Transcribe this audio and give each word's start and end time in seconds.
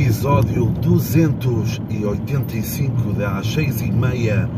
episódio 0.00 0.64
285 0.80 3.12
das 3.12 3.46
6 3.48 3.82
e 3.82 3.92
meia 3.92 4.48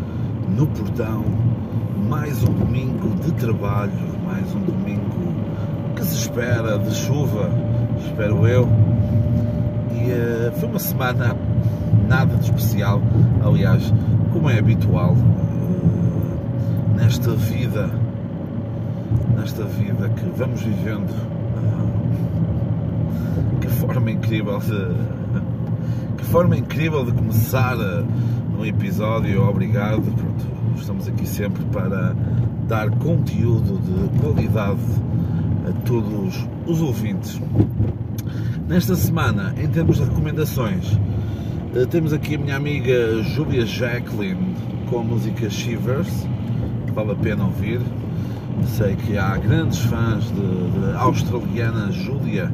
no 0.57 0.69
portão. 0.69 1.25
Mais 2.09 2.45
um 2.45 2.53
domingo 2.53 3.09
de 3.25 3.33
trabalho, 3.33 3.91
mais 4.25 4.55
um 4.55 4.61
domingo 4.61 5.35
que 5.97 6.05
se 6.05 6.15
espera 6.15 6.79
de 6.79 6.95
chuva, 6.95 7.51
espero 8.07 8.47
eu. 8.47 8.69
E 9.91 10.13
uh, 10.13 10.53
foi 10.61 10.69
uma 10.69 10.79
semana 10.79 11.37
nada 12.09 12.37
de 12.37 12.45
especial, 12.45 13.03
aliás, 13.45 13.93
como 14.33 14.49
é 14.49 14.61
habitual 14.61 15.15
uh, 15.15 16.95
nesta 16.95 17.33
vida, 17.33 17.91
nesta 19.37 19.65
vida 19.65 20.09
que 20.09 20.25
vamos 20.39 20.63
vivendo. 20.63 21.11
Uh, 21.11 22.13
que 23.61 23.67
forma 23.67 24.13
incrível 24.13 24.61
de 24.61 25.22
forma 26.33 26.57
incrível 26.57 27.05
de 27.05 27.13
começar 27.13 27.77
um 28.59 28.65
episódio. 28.65 29.47
Obrigado. 29.47 30.01
Pronto, 30.01 30.81
estamos 30.81 31.07
aqui 31.07 31.29
sempre 31.29 31.63
para 31.67 32.17
dar 32.67 32.91
conteúdo 32.91 33.79
de 33.79 34.19
qualidade 34.19 34.81
a 35.69 35.73
todos 35.87 36.49
os 36.67 36.81
ouvintes. 36.81 37.39
Nesta 38.67 38.97
semana, 38.97 39.55
em 39.63 39.69
termos 39.69 39.99
de 39.99 40.05
recomendações, 40.05 40.99
eh, 41.75 41.85
temos 41.85 42.15
aqui 42.15 42.37
a 42.37 42.39
minha 42.39 42.57
amiga 42.57 43.23
Julia 43.25 43.67
Jacqueline 43.67 44.55
com 44.89 45.01
a 45.01 45.03
música 45.03 45.51
Shivers, 45.51 46.27
que 46.87 46.93
vale 46.93 47.13
a 47.13 47.17
pena 47.17 47.45
ouvir. 47.45 47.79
Sei 48.69 48.97
que 48.97 49.19
há 49.19 49.37
grandes 49.37 49.81
fãs 49.81 50.25
de, 50.25 50.33
de 50.33 50.97
australiana 50.97 51.93
Julia, 51.93 52.51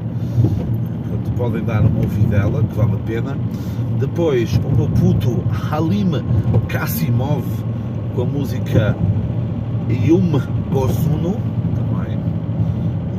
podem 1.38 1.64
dar 1.64 1.82
uma 1.82 2.00
ouvidela, 2.00 2.62
que 2.64 2.76
vale 2.76 2.94
a 2.94 2.98
pena. 3.06 3.38
Depois 4.00 4.60
o 4.64 4.76
meu 4.76 4.88
puto 4.88 5.42
Halim 5.70 6.10
Kassimov 6.68 7.44
com 8.14 8.22
a 8.22 8.24
música 8.24 8.96
Yum 9.88 10.32
Gosuno, 10.72 11.36
também. 11.74 12.18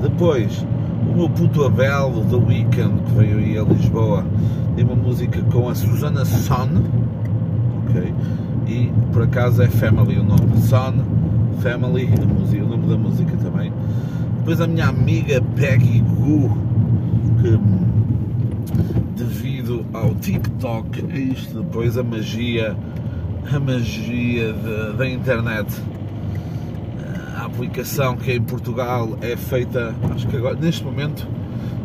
Depois 0.01 0.65
o 1.09 1.17
meu 1.17 1.29
puto 1.29 1.63
Abel 1.63 2.25
The 2.29 2.35
Weekend, 2.35 3.01
que 3.03 3.11
veio 3.13 3.37
aí 3.37 3.57
a 3.57 3.63
Lisboa, 3.63 4.25
tem 4.75 4.83
uma 4.83 4.95
música 4.95 5.41
com 5.43 5.69
a 5.69 5.75
Susana 5.75 6.25
Son, 6.25 6.67
ok? 7.87 8.13
E 8.67 8.91
por 9.13 9.23
acaso 9.23 9.61
é 9.61 9.67
Family 9.67 10.19
o 10.19 10.23
nome, 10.23 10.61
Son, 10.61 10.93
Family, 11.59 12.09
o 12.61 12.67
nome 12.67 12.87
da 12.87 12.97
música 12.97 13.35
também. 13.37 13.71
Depois 14.39 14.59
a 14.59 14.67
minha 14.67 14.87
amiga 14.87 15.41
Peggy 15.55 15.99
Gu, 16.01 16.51
que 17.41 17.59
ao 19.93 20.13
TikTok, 20.15 21.05
é 21.11 21.17
isto 21.17 21.61
depois 21.61 21.97
a 21.97 22.03
magia, 22.03 22.75
a 23.51 23.59
magia 23.59 24.53
da 24.97 25.07
internet. 25.07 25.67
A 27.35 27.45
aplicação 27.45 28.17
que 28.17 28.33
em 28.33 28.41
Portugal 28.41 29.17
é 29.21 29.35
feita, 29.35 29.95
acho 30.13 30.27
que 30.27 30.35
agora, 30.35 30.55
neste 30.55 30.83
momento, 30.83 31.27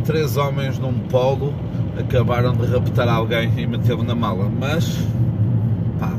três 0.04 0.36
homens 0.36 0.78
num 0.78 0.92
polo 1.08 1.54
acabaram 1.98 2.52
de 2.54 2.66
raptar 2.66 3.08
alguém 3.08 3.52
e 3.56 3.66
metê-lo 3.66 4.02
na 4.02 4.14
mala, 4.14 4.50
mas 4.60 4.98
pá, 5.98 6.12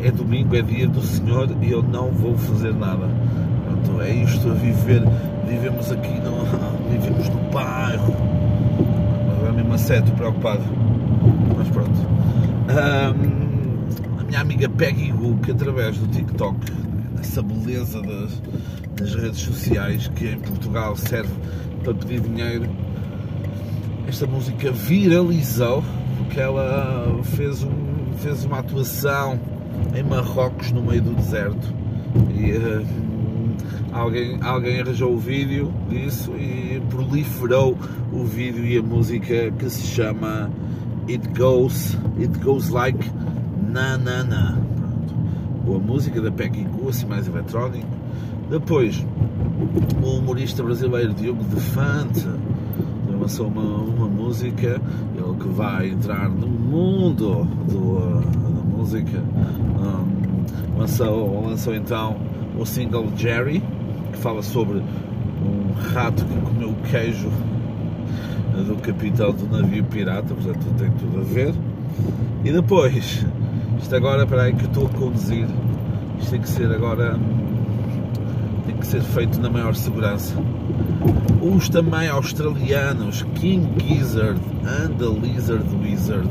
é 0.00 0.10
domingo, 0.10 0.54
é 0.54 0.62
dia 0.62 0.86
do 0.86 1.00
Senhor 1.00 1.48
e 1.62 1.70
eu 1.70 1.82
não 1.82 2.10
vou 2.10 2.36
fazer 2.36 2.74
nada. 2.74 3.08
Pronto, 3.64 4.02
é 4.02 4.14
isto 4.14 4.50
a 4.50 4.54
viver, 4.54 5.02
vivemos 5.48 5.90
aqui, 5.90 6.20
no, 6.20 6.44
vivemos 6.90 7.28
no 7.30 7.50
bairro, 7.50 8.14
agora 9.32 9.52
mesmo 9.52 9.72
a 9.72 9.78
sério, 9.78 10.12
preocupado, 10.12 10.62
mas 11.58 11.68
pronto. 11.68 11.98
Um, 12.70 14.20
a 14.20 14.24
minha 14.24 14.40
amiga 14.40 14.68
Peggy 14.68 15.10
Gu, 15.10 15.38
que 15.38 15.50
através 15.50 15.98
do 15.98 16.06
TikTok, 16.06 16.58
essa 17.18 17.42
beleza 17.42 18.00
das, 18.00 18.42
das 18.94 19.14
redes 19.14 19.40
sociais 19.40 20.08
que 20.14 20.28
em 20.28 20.38
Portugal 20.38 20.96
serve 20.96 21.32
para 21.82 21.94
pedir 21.94 22.20
dinheiro, 22.20 22.68
esta 24.06 24.26
música 24.26 24.70
viralizou 24.70 25.82
porque 26.16 26.40
ela 26.40 27.20
fez, 27.24 27.62
um, 27.62 28.12
fez 28.18 28.44
uma 28.44 28.60
atuação 28.60 29.38
em 29.94 30.02
Marrocos 30.02 30.72
no 30.72 30.82
meio 30.82 31.02
do 31.02 31.14
deserto 31.14 31.74
e 32.34 32.52
uh, 32.52 32.86
alguém, 33.92 34.38
alguém 34.42 34.80
arranjou 34.80 35.14
o 35.14 35.18
vídeo 35.18 35.72
disso 35.88 36.32
e 36.36 36.80
proliferou 36.88 37.76
o 38.12 38.24
vídeo 38.24 38.64
e 38.64 38.78
a 38.78 38.82
música 38.82 39.50
que 39.58 39.68
se 39.68 39.86
chama 39.86 40.50
It 41.08 41.26
Goes, 41.38 41.96
It 42.18 42.38
Goes 42.40 42.68
Like 42.68 42.98
Na 43.66 43.96
Na 43.96 44.22
Na. 44.22 44.58
Pronto. 44.76 45.14
Boa 45.64 45.78
música 45.78 46.20
da 46.20 46.30
Peggy 46.30 46.66
assim 46.86 47.06
mais 47.06 47.26
eletrónico. 47.26 47.88
Depois 48.50 49.04
o 50.02 50.18
humorista 50.18 50.62
brasileiro 50.62 51.14
Diogo 51.14 51.42
Defante 51.44 52.26
lançou 53.18 53.48
uma, 53.48 53.62
uma 53.62 54.06
música, 54.06 54.80
ele 55.16 55.36
que 55.38 55.48
vai 55.48 55.88
entrar 55.88 56.28
no 56.28 56.46
mundo 56.46 57.44
do, 57.66 58.20
da 58.20 58.76
música, 58.76 59.18
um, 59.18 60.78
lançou, 60.78 61.42
lançou 61.46 61.74
então 61.74 62.16
o 62.58 62.64
single 62.64 63.06
Jerry, 63.16 63.62
que 64.12 64.18
fala 64.18 64.42
sobre 64.42 64.78
um 64.78 65.72
rato 65.92 66.24
que 66.24 66.40
comeu 66.40 66.74
queijo 66.90 67.28
do 68.62 68.76
capitão 68.76 69.32
do 69.32 69.46
navio 69.46 69.84
pirata, 69.84 70.34
portanto 70.34 70.64
tem 70.78 70.90
tudo 70.92 71.20
a 71.20 71.24
ver. 71.24 71.54
E 72.44 72.52
depois, 72.52 73.24
isto 73.80 73.96
agora, 73.96 74.26
para 74.26 74.42
aí 74.42 74.52
que 74.52 74.64
estou 74.64 74.86
a 74.86 74.88
conduzir, 74.90 75.46
isto 76.18 76.30
tem 76.30 76.40
que 76.40 76.48
ser 76.48 76.72
agora 76.72 77.18
tem 78.66 78.76
que 78.76 78.86
ser 78.86 79.00
feito 79.00 79.40
na 79.40 79.48
maior 79.48 79.74
segurança. 79.74 80.34
Os 81.40 81.68
também 81.68 82.08
australianos 82.08 83.22
King 83.34 83.66
Gizzard 83.82 84.40
and 84.62 84.90
the 84.98 85.06
Lizard 85.06 85.64
Wizard 85.82 86.28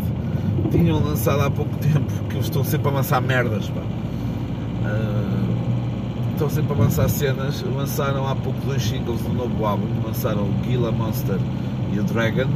tinham 0.69 1.03
lançado 1.03 1.41
há 1.41 1.49
pouco 1.49 1.75
tempo, 1.77 2.11
que 2.29 2.35
eles 2.35 2.45
estão 2.45 2.63
sempre 2.63 2.89
a 2.89 2.91
lançar 2.91 3.21
merdas, 3.21 3.69
pá. 3.69 3.81
Uh, 4.85 5.38
estão 6.33 6.49
sempre 6.49 6.73
a 6.73 6.75
lançar 6.75 7.09
cenas. 7.09 7.63
Lançaram 7.75 8.27
há 8.27 8.35
pouco 8.35 8.59
dois 8.65 8.83
singles 8.83 9.21
do 9.21 9.33
novo 9.33 9.65
álbum, 9.65 9.88
lançaram 10.05 10.44
o 10.44 10.53
Gila 10.63 10.91
Monster 10.91 11.39
e 11.94 12.00
o 12.00 12.03
Dragon, 12.03 12.48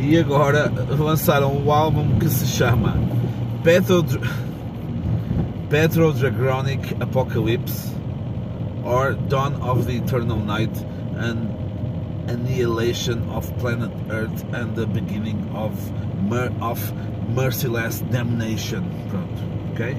e 0.00 0.18
agora 0.18 0.72
lançaram 0.98 1.56
o 1.64 1.72
álbum 1.72 2.18
que 2.18 2.28
se 2.28 2.46
chama 2.46 2.96
Petro, 3.64 4.04
Petro 5.68 6.12
Dragonic 6.12 6.96
Apocalypse 7.00 7.92
or 8.84 9.14
Dawn 9.28 9.54
of 9.60 9.86
the 9.86 9.96
Eternal 9.96 10.38
Night 10.38 10.72
and 11.16 11.54
Annihilation 12.28 13.28
of 13.30 13.50
Planet 13.58 13.90
Earth 14.10 14.44
and 14.54 14.74
the 14.74 14.86
Beginning 14.86 15.50
of, 15.54 15.72
mer 16.22 16.52
of 16.60 16.80
Merciless 17.34 18.00
Damnation. 18.10 18.84
Pronto, 19.10 19.42
ok? 19.72 19.96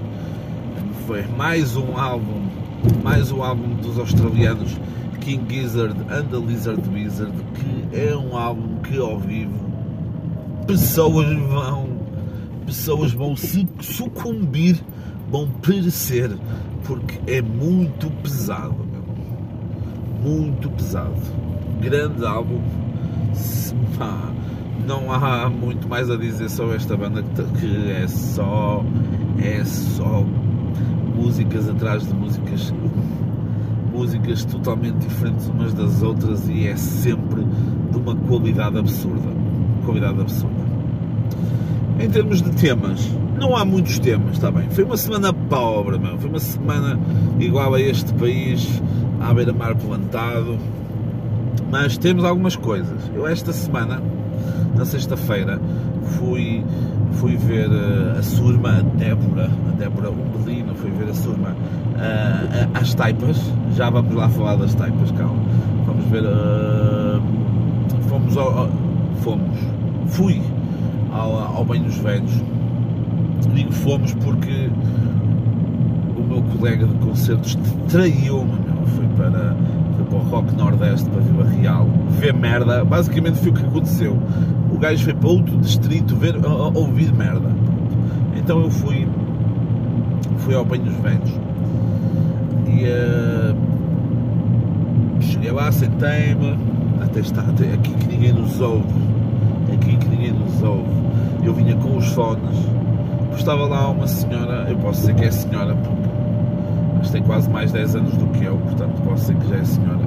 Foi 1.05 1.23
mais 1.35 1.75
um 1.75 1.97
álbum, 1.97 2.47
mais 3.03 3.31
um 3.31 3.43
álbum 3.43 3.75
dos 3.75 3.97
australianos 3.97 4.77
King 5.29 5.45
Gizzard 5.47 5.95
and 6.09 6.31
the 6.31 6.39
Lizard 6.39 6.81
Wizard, 6.89 7.31
que 7.53 7.95
é 7.95 8.17
um 8.17 8.35
álbum 8.35 8.79
que 8.81 8.97
ao 8.97 9.19
vivo 9.19 9.53
pessoas 10.65 11.31
vão, 11.37 11.87
pessoas 12.65 13.13
vão 13.13 13.35
se 13.35 13.67
sucumbir, 13.79 14.83
vão 15.29 15.47
perecer 15.61 16.31
porque 16.83 17.19
é 17.31 17.43
muito 17.43 18.09
pesado, 18.23 18.73
meu. 18.91 20.33
muito 20.33 20.67
pesado. 20.71 21.21
Grande 21.79 22.25
álbum, 22.25 22.59
não 24.87 25.13
há 25.13 25.47
muito 25.47 25.87
mais 25.87 26.09
a 26.09 26.17
dizer 26.17 26.49
sobre 26.49 26.77
esta 26.77 26.97
banda 26.97 27.23
que 27.59 27.91
é 27.91 28.07
só 28.07 28.83
é 29.37 29.63
só 29.63 30.25
músicas 31.15 31.69
atrás 31.69 32.07
de 32.07 32.15
músicas 32.15 32.73
músicas 33.99 34.45
totalmente 34.45 34.95
diferentes 34.95 35.47
umas 35.47 35.73
das 35.73 36.01
outras 36.01 36.47
e 36.47 36.67
é 36.67 36.75
sempre 36.77 37.43
de 37.91 37.97
uma 37.97 38.15
qualidade 38.15 38.77
absurda 38.77 39.29
qualidade 39.85 40.21
absurda 40.21 40.69
em 41.99 42.09
termos 42.09 42.41
de 42.41 42.49
temas 42.51 43.09
não 43.39 43.55
há 43.55 43.63
muitos 43.63 43.97
temas, 43.99 44.33
está 44.33 44.51
bem. 44.51 44.69
Foi 44.69 44.83
uma 44.83 44.97
semana 44.97 45.31
pobre, 45.31 45.97
meu. 45.97 46.17
Foi 46.17 46.29
uma 46.29 46.39
semana 46.39 46.99
igual 47.39 47.73
a 47.73 47.79
este 47.79 48.13
país, 48.15 48.81
à 49.21 49.33
beira-mar 49.33 49.75
plantado. 49.75 50.57
Mas 51.71 51.97
temos 51.97 52.25
algumas 52.25 52.57
coisas. 52.57 52.99
Eu 53.15 53.25
esta 53.25 53.53
semana, 53.53 54.01
na 54.75 54.83
sexta-feira, 54.83 55.61
fui, 56.17 56.63
fui 57.13 57.37
ver 57.37 57.69
a 58.17 58.21
sua 58.21 58.51
irmã, 58.51 58.79
a 58.79 58.81
Débora, 58.81 59.49
a 59.69 59.71
Débora 59.77 60.09
Umbelino, 60.09 60.68
fui 60.81 60.91
ver 60.91 61.09
a 61.09 61.13
sua 61.13 61.33
irmã 61.33 61.49
uh, 61.49 62.69
às 62.73 62.93
taipas. 62.93 63.37
Já 63.75 63.89
vamos 63.89 64.13
lá 64.13 64.29
falar 64.29 64.55
das 64.55 64.73
taipas, 64.73 65.11
calma. 65.11 65.41
Vamos 65.85 66.05
ver. 66.05 66.23
Uh, 66.23 67.21
fomos 68.07 68.37
ao, 68.37 68.69
Fomos. 69.21 69.59
Fui 70.07 70.41
ao, 71.11 71.57
ao 71.57 71.65
Banho 71.65 71.83
dos 71.83 71.97
Velhos. 71.97 72.31
Digo 73.53 73.71
fomos 73.71 74.13
porque 74.15 74.69
o 76.17 76.21
meu 76.21 76.41
colega 76.57 76.85
de 76.85 76.93
concertos 76.95 77.57
traiu-me, 77.87 78.51
foi 78.95 79.07
para, 79.17 79.55
foi 79.95 80.05
para 80.05 80.17
o 80.17 80.21
Rock 80.29 80.55
Nordeste, 80.55 81.09
para 81.09 81.21
Vila 81.21 81.45
Real, 81.45 81.87
ver 82.19 82.33
merda, 82.33 82.83
basicamente 82.83 83.39
foi 83.39 83.51
o 83.51 83.53
que 83.53 83.65
aconteceu. 83.65 84.17
O 84.71 84.77
gajo 84.77 85.03
foi 85.03 85.13
para 85.13 85.29
outro 85.29 85.57
distrito 85.57 86.15
ver, 86.15 86.35
ouvir 86.73 87.13
merda. 87.13 87.49
Então 88.35 88.61
eu 88.61 88.69
fui, 88.69 89.07
fui 90.39 90.55
ao 90.55 90.65
Banho 90.65 90.83
dos 90.83 90.95
Velhos 90.95 91.31
e 92.67 92.85
uh, 92.85 93.55
cheguei 95.21 95.51
lá, 95.51 95.71
sentei-me, 95.71 96.57
até 97.01 97.19
está, 97.19 97.41
até 97.41 97.73
aqui 97.73 97.93
que 97.93 98.07
ninguém 98.07 98.33
nos 98.33 98.59
ouve, 98.59 98.87
aqui 99.73 99.97
que 99.97 100.07
ninguém 100.07 100.31
nos 100.31 100.61
ouve. 100.61 100.89
Eu 101.43 101.53
vinha 101.53 101.75
com 101.75 101.97
os 101.97 102.07
fones, 102.09 102.57
estava 103.37 103.65
lá 103.65 103.89
uma 103.89 104.07
senhora, 104.07 104.67
eu 104.69 104.77
posso 104.77 105.01
dizer 105.01 105.15
que 105.15 105.25
é 105.25 105.31
senhora 105.31 105.75
porque 105.75 106.09
mas 106.99 107.11
tem 107.11 107.23
quase 107.23 107.49
mais 107.49 107.71
10 107.71 107.95
anos 107.95 108.13
do 108.17 108.27
que 108.27 108.43
eu, 108.43 108.57
portanto 108.57 109.01
posso 109.03 109.21
dizer 109.21 109.35
que 109.37 109.49
já 109.49 109.55
é 109.55 109.63
senhora. 109.63 109.99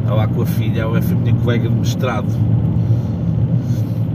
Está 0.00 0.14
lá 0.14 0.28
com 0.28 0.42
a 0.42 0.46
filha, 0.46 0.82
ela 0.82 1.02
foi 1.02 1.16
minha 1.16 1.34
colega 1.34 1.68
de 1.68 1.74
mestrado. 1.74 2.28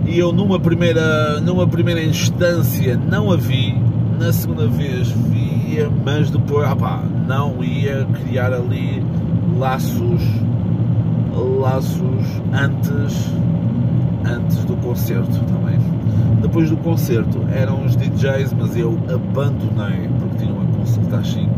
E 0.06 0.18
eu 0.18 0.32
numa 0.32 0.60
primeira, 0.60 1.42
numa 1.42 1.68
primeira 1.68 2.02
instância 2.02 2.98
não 2.98 3.32
a 3.32 3.36
vi, 3.36 3.76
na 4.20 4.34
segunda 4.34 4.68
vez 4.68 5.10
via, 5.10 5.90
mas 6.06 6.30
depois 6.30 6.68
ah 6.68 7.04
não 7.26 7.64
ia 7.64 8.06
criar 8.06 8.52
ali 8.52 9.02
laços 9.58 10.22
laços 11.60 12.42
antes 12.52 13.32
antes 14.26 14.66
do 14.66 14.76
concerto 14.78 15.40
também. 15.46 15.80
Depois 16.42 16.70
do 16.70 16.76
concerto 16.78 17.40
eram 17.50 17.86
os 17.86 17.96
DJs, 17.96 18.54
mas 18.54 18.76
eu 18.76 18.98
abandonei 19.08 20.10
porque 20.20 20.38
tinha 20.40 20.54
uma 20.54 20.66
consulta 20.78 21.18
às 21.18 21.28
5 21.32 21.50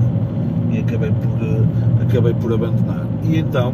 e 0.71 0.79
acabei 0.79 1.11
por, 1.11 1.41
eh, 1.41 2.03
acabei 2.03 2.33
por 2.35 2.53
abandonar. 2.53 3.05
E 3.23 3.37
então 3.37 3.73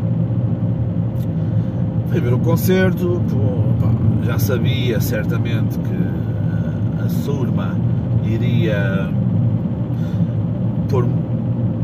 fui 2.09 2.21
ver 2.21 2.33
o 2.33 2.39
concerto, 2.39 3.21
pá, 3.81 3.91
já 4.25 4.39
sabia 4.39 5.01
certamente 5.01 5.77
que 5.79 7.03
a 7.05 7.09
Surma 7.09 7.75
iria 8.27 9.09
pôr 10.89 11.05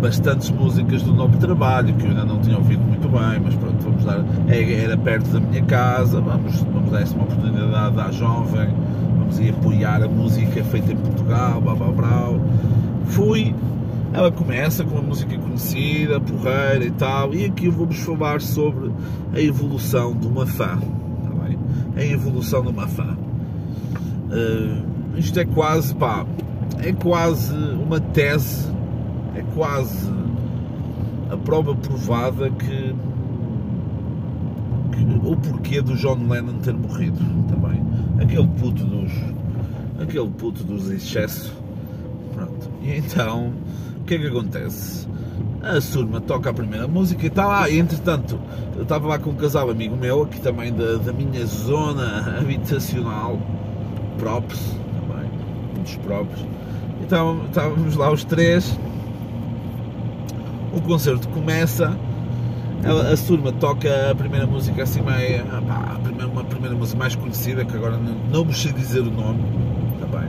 bastantes 0.01 0.50
músicas 0.50 1.01
do 1.01 1.13
novo 1.13 1.38
trabalho 1.38 1.94
que 1.94 2.04
eu 2.04 2.10
ainda 2.10 2.25
não 2.25 2.40
tinha 2.40 2.57
ouvido 2.57 2.84
muito 2.84 3.07
bem, 3.07 3.40
mas 3.42 3.56
pronto, 3.56 3.81
vamos 3.81 4.04
dar. 4.04 4.24
É, 4.50 4.84
era 4.84 4.98
perto 4.98 5.30
da 5.30 5.40
minha 5.40 5.63
casa, 5.63 6.19
vamos, 6.19 6.57
vamos 6.62 6.92
dar 6.92 7.01
essa 7.01 7.16
oportunidade 7.16 8.00
à 8.00 8.12
jovem, 8.12 8.68
vamos 9.18 9.40
ir 9.40 9.51
apoiar 9.51 10.04
a 10.04 10.07
música 10.10 10.62
feita 10.66 10.92
em 10.92 10.98
Portugal, 10.98 11.62
blá 11.62 11.74
blá. 11.75 12.34
Fui, 13.06 13.56
ela 14.12 14.30
começa 14.30 14.84
com 14.84 14.96
uma 14.96 15.01
música 15.01 15.38
conhecida, 15.38 16.19
porreira 16.19 16.84
e 16.84 16.92
tal, 16.92 17.34
e 17.34 17.46
aqui 17.46 17.69
vamos 17.69 17.98
falar 18.00 18.42
sobre 18.42 18.92
a 19.34 19.39
evolução 19.39 20.13
de 20.13 20.28
uma 20.28 20.46
fã. 20.46 20.78
Tá 20.78 21.46
bem? 21.46 21.57
A 21.96 22.06
evolução 22.06 22.62
de 22.62 22.69
uma 22.69 22.88
fã. 22.88 23.18
Uh, 24.30 24.93
isto 25.15 25.39
é 25.39 25.45
quase, 25.45 25.94
pá, 25.95 26.25
é 26.80 26.92
quase 26.92 27.54
uma 27.54 28.00
tese 28.00 28.74
é 29.36 29.44
quase 29.54 30.12
a 31.31 31.38
prova 31.38 31.75
provada 31.75 32.50
que, 32.51 32.95
que 34.92 35.27
o 35.27 35.36
porquê 35.36 35.81
do 35.81 35.95
John 35.95 36.27
Lennon 36.27 36.60
ter 36.60 36.74
morrido 36.74 37.19
também. 37.50 37.81
Aquele 38.21 38.48
puto 38.48 38.83
dos. 38.83 39.12
aquele 40.00 40.30
puto 40.30 40.63
dos 40.63 40.89
excessos. 40.92 41.51
Pronto. 42.33 42.69
E 42.83 42.98
então, 42.98 43.54
o 44.00 44.04
que 44.04 44.15
é 44.15 44.19
que 44.19 44.27
acontece? 44.27 45.07
A 45.63 45.81
Surma 45.81 46.21
toca 46.21 46.50
a 46.50 46.54
primeira 46.54 46.88
música 46.88 47.24
e 47.24 47.27
está 47.27 47.48
lá, 47.48 47.69
e 47.69 47.80
entretanto, 47.80 48.38
eu 48.75 48.83
estava 48.83 49.07
lá 49.07 49.18
com 49.18 49.30
um 49.30 49.36
casal 49.36 49.69
amigo 49.69 49.95
meu, 49.95 50.24
aqui 50.24 50.42
também 50.42 50.74
da, 50.74 50.98
da 50.98 51.13
minha 51.13 51.45
zona 51.45 52.38
habitacional, 52.38 53.39
props, 54.18 54.77
muitos 55.84 55.96
props. 55.98 56.46
Então 57.02 57.46
estávamos 57.46 57.96
lá 57.96 58.12
os 58.12 58.24
três 58.24 58.78
o 60.72 60.82
concerto 60.82 61.28
começa, 61.30 61.96
a 63.12 63.16
Surma 63.16 63.52
toca 63.52 64.10
a 64.10 64.16
primeira 64.16 64.48
música 64.48 64.82
assim 64.82 65.02
meio, 65.02 65.46
pá, 65.46 65.94
a 65.96 66.00
primeira, 66.00 66.28
uma 66.28 66.44
primeira 66.44 66.76
música 66.76 66.98
mais 66.98 67.16
conhecida, 67.16 67.64
que 67.64 67.76
agora 67.76 67.96
não, 67.96 68.16
não 68.32 68.46
me 68.46 68.54
sei 68.54 68.72
dizer 68.74 69.02
o 69.02 69.12
nome, 69.12 69.44
também. 70.00 70.28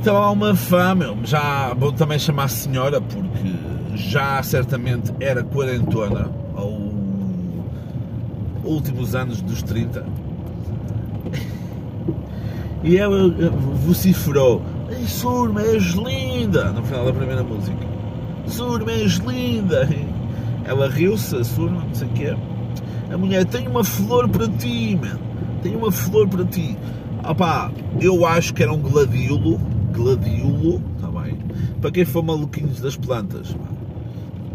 Então 0.00 0.16
há 0.16 0.30
uma 0.30 0.54
fã, 0.54 0.94
meu, 0.94 1.18
já 1.22 1.74
vou 1.74 1.92
também 1.92 2.18
chamar 2.18 2.48
senhora, 2.48 2.98
porque 2.98 3.54
já 3.94 4.42
certamente 4.42 5.12
era 5.20 5.44
quarentona, 5.44 6.30
ou 6.54 6.94
últimos 8.64 9.14
anos 9.14 9.42
dos 9.42 9.62
30. 9.62 10.02
E 12.86 12.96
ela 12.98 13.28
vociferou, 13.84 14.62
Ei, 14.88 15.04
Surma, 15.08 15.60
és 15.60 15.82
linda! 15.82 16.70
No 16.70 16.84
final 16.84 17.04
da 17.04 17.12
primeira 17.12 17.42
música. 17.42 17.84
Surma, 18.46 18.92
és 18.92 19.14
linda. 19.16 19.88
Ela 20.64 20.88
riu-se, 20.88 21.44
Surma, 21.44 21.82
não 21.84 21.94
sei 21.94 22.06
o 22.06 22.10
quê. 22.12 22.36
A 23.12 23.18
mulher, 23.18 23.44
tem 23.44 23.66
uma 23.66 23.82
flor 23.82 24.28
para 24.28 24.46
ti, 24.48 24.96
man. 24.96 25.18
Tem 25.64 25.74
uma 25.74 25.90
flor 25.90 26.28
para 26.28 26.44
ti. 26.44 26.78
Opá, 27.28 27.72
eu 28.00 28.24
acho 28.24 28.54
que 28.54 28.62
era 28.62 28.72
um 28.72 28.78
gladiolo. 28.78 29.58
Gladiolo, 29.92 30.80
está 30.94 31.08
bem? 31.08 31.38
Para 31.80 31.90
quem 31.90 32.04
for 32.04 32.22
maluquinhos 32.22 32.80
das 32.80 32.96
plantas. 32.96 33.56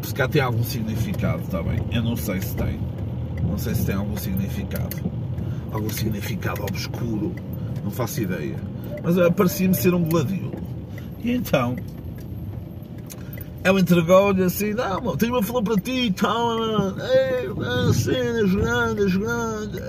Se 0.03 0.13
cá 0.13 0.29
tem 0.29 0.41
algum 0.41 0.63
significado, 0.63 1.41
está 1.43 1.61
bem? 1.61 1.79
Eu 1.91 2.01
não 2.01 2.15
sei 2.15 2.39
se 2.39 2.55
tem. 2.55 2.79
Não 3.43 3.57
sei 3.57 3.75
se 3.75 3.85
tem 3.85 3.95
algum 3.95 4.15
significado. 4.15 4.95
Algum 5.73 5.89
significado 5.89 6.63
obscuro. 6.63 7.35
Não 7.83 7.91
faço 7.91 8.21
ideia. 8.21 8.55
Mas 9.03 9.15
parecia-me 9.35 9.73
ser 9.73 9.93
um 9.93 10.03
gladiolo. 10.03 10.61
E 11.23 11.31
então, 11.31 11.75
ela 13.63 13.79
entregou-lhe 13.79 14.43
assim, 14.43 14.73
não, 14.73 15.15
tenho 15.17 15.33
uma 15.33 15.43
flor 15.43 15.63
para 15.63 15.75
ti, 15.77 16.11
toma, 16.11 16.95
ei, 16.99 17.93
cena, 17.93 18.47
jogando, 18.47 19.07
jogando. 19.07 19.81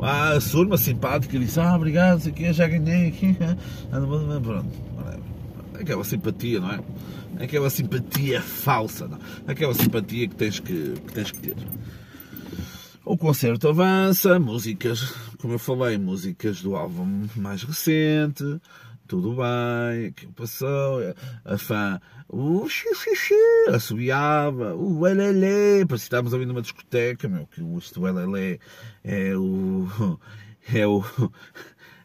Ah, 0.00 0.30
a 0.30 0.40
surma 0.40 0.76
simpática 0.76 1.38
disse, 1.38 1.58
ah, 1.60 1.76
obrigado, 1.76 2.20
sei 2.20 2.32
que 2.32 2.52
já 2.52 2.66
ganhei 2.66 3.08
aqui. 3.08 3.36
Pronto, 4.42 4.66
aquela 5.78 6.04
simpatia, 6.04 6.60
não 6.60 6.72
é? 6.72 6.80
Aquela 7.40 7.68
simpatia 7.68 8.40
falsa, 8.40 9.08
não? 9.08 9.18
aquela 9.46 9.74
simpatia 9.74 10.28
que 10.28 10.34
tens 10.34 10.60
que, 10.60 10.94
que 11.06 11.12
tens 11.12 11.30
que 11.30 11.38
ter. 11.40 11.56
O 13.06 13.18
concerto 13.18 13.68
avança, 13.68 14.40
músicas, 14.40 15.12
como 15.38 15.52
eu 15.52 15.58
falei, 15.58 15.98
músicas 15.98 16.62
do 16.62 16.74
álbum 16.74 17.28
mais 17.36 17.62
recente, 17.62 18.42
tudo 19.06 19.36
bem, 19.36 20.06
aquilo 20.06 20.32
passou, 20.32 21.00
a 21.44 21.58
fã, 21.58 22.00
o 22.26 22.66
xixi, 22.66 23.34
assobiava, 23.68 24.74
o 24.74 25.06
elelê, 25.06 25.84
parecia 25.84 26.06
estávamos 26.06 26.32
a 26.32 26.36
ouvir 26.36 26.46
numa 26.46 26.62
discoteca, 26.62 27.28
meu, 27.28 27.46
que 27.46 27.62
isto 27.76 28.08
elelê 28.08 28.58
é 29.04 29.36
o, 29.36 29.86
é 30.72 30.86
o, 30.86 31.04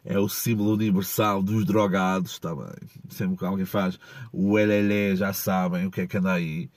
é 0.04 0.18
o 0.18 0.28
símbolo 0.28 0.74
universal 0.74 1.42
dos 1.42 1.64
drogados, 1.64 2.32
está 2.32 2.54
bem, 2.54 2.76
sempre 3.08 3.38
que 3.38 3.44
alguém 3.46 3.64
faz 3.64 3.98
o 4.30 4.58
elelê, 4.58 5.16
já 5.16 5.32
sabem 5.32 5.86
o 5.86 5.90
que 5.90 6.02
é 6.02 6.06
que 6.06 6.18
anda 6.18 6.34
aí. 6.34 6.68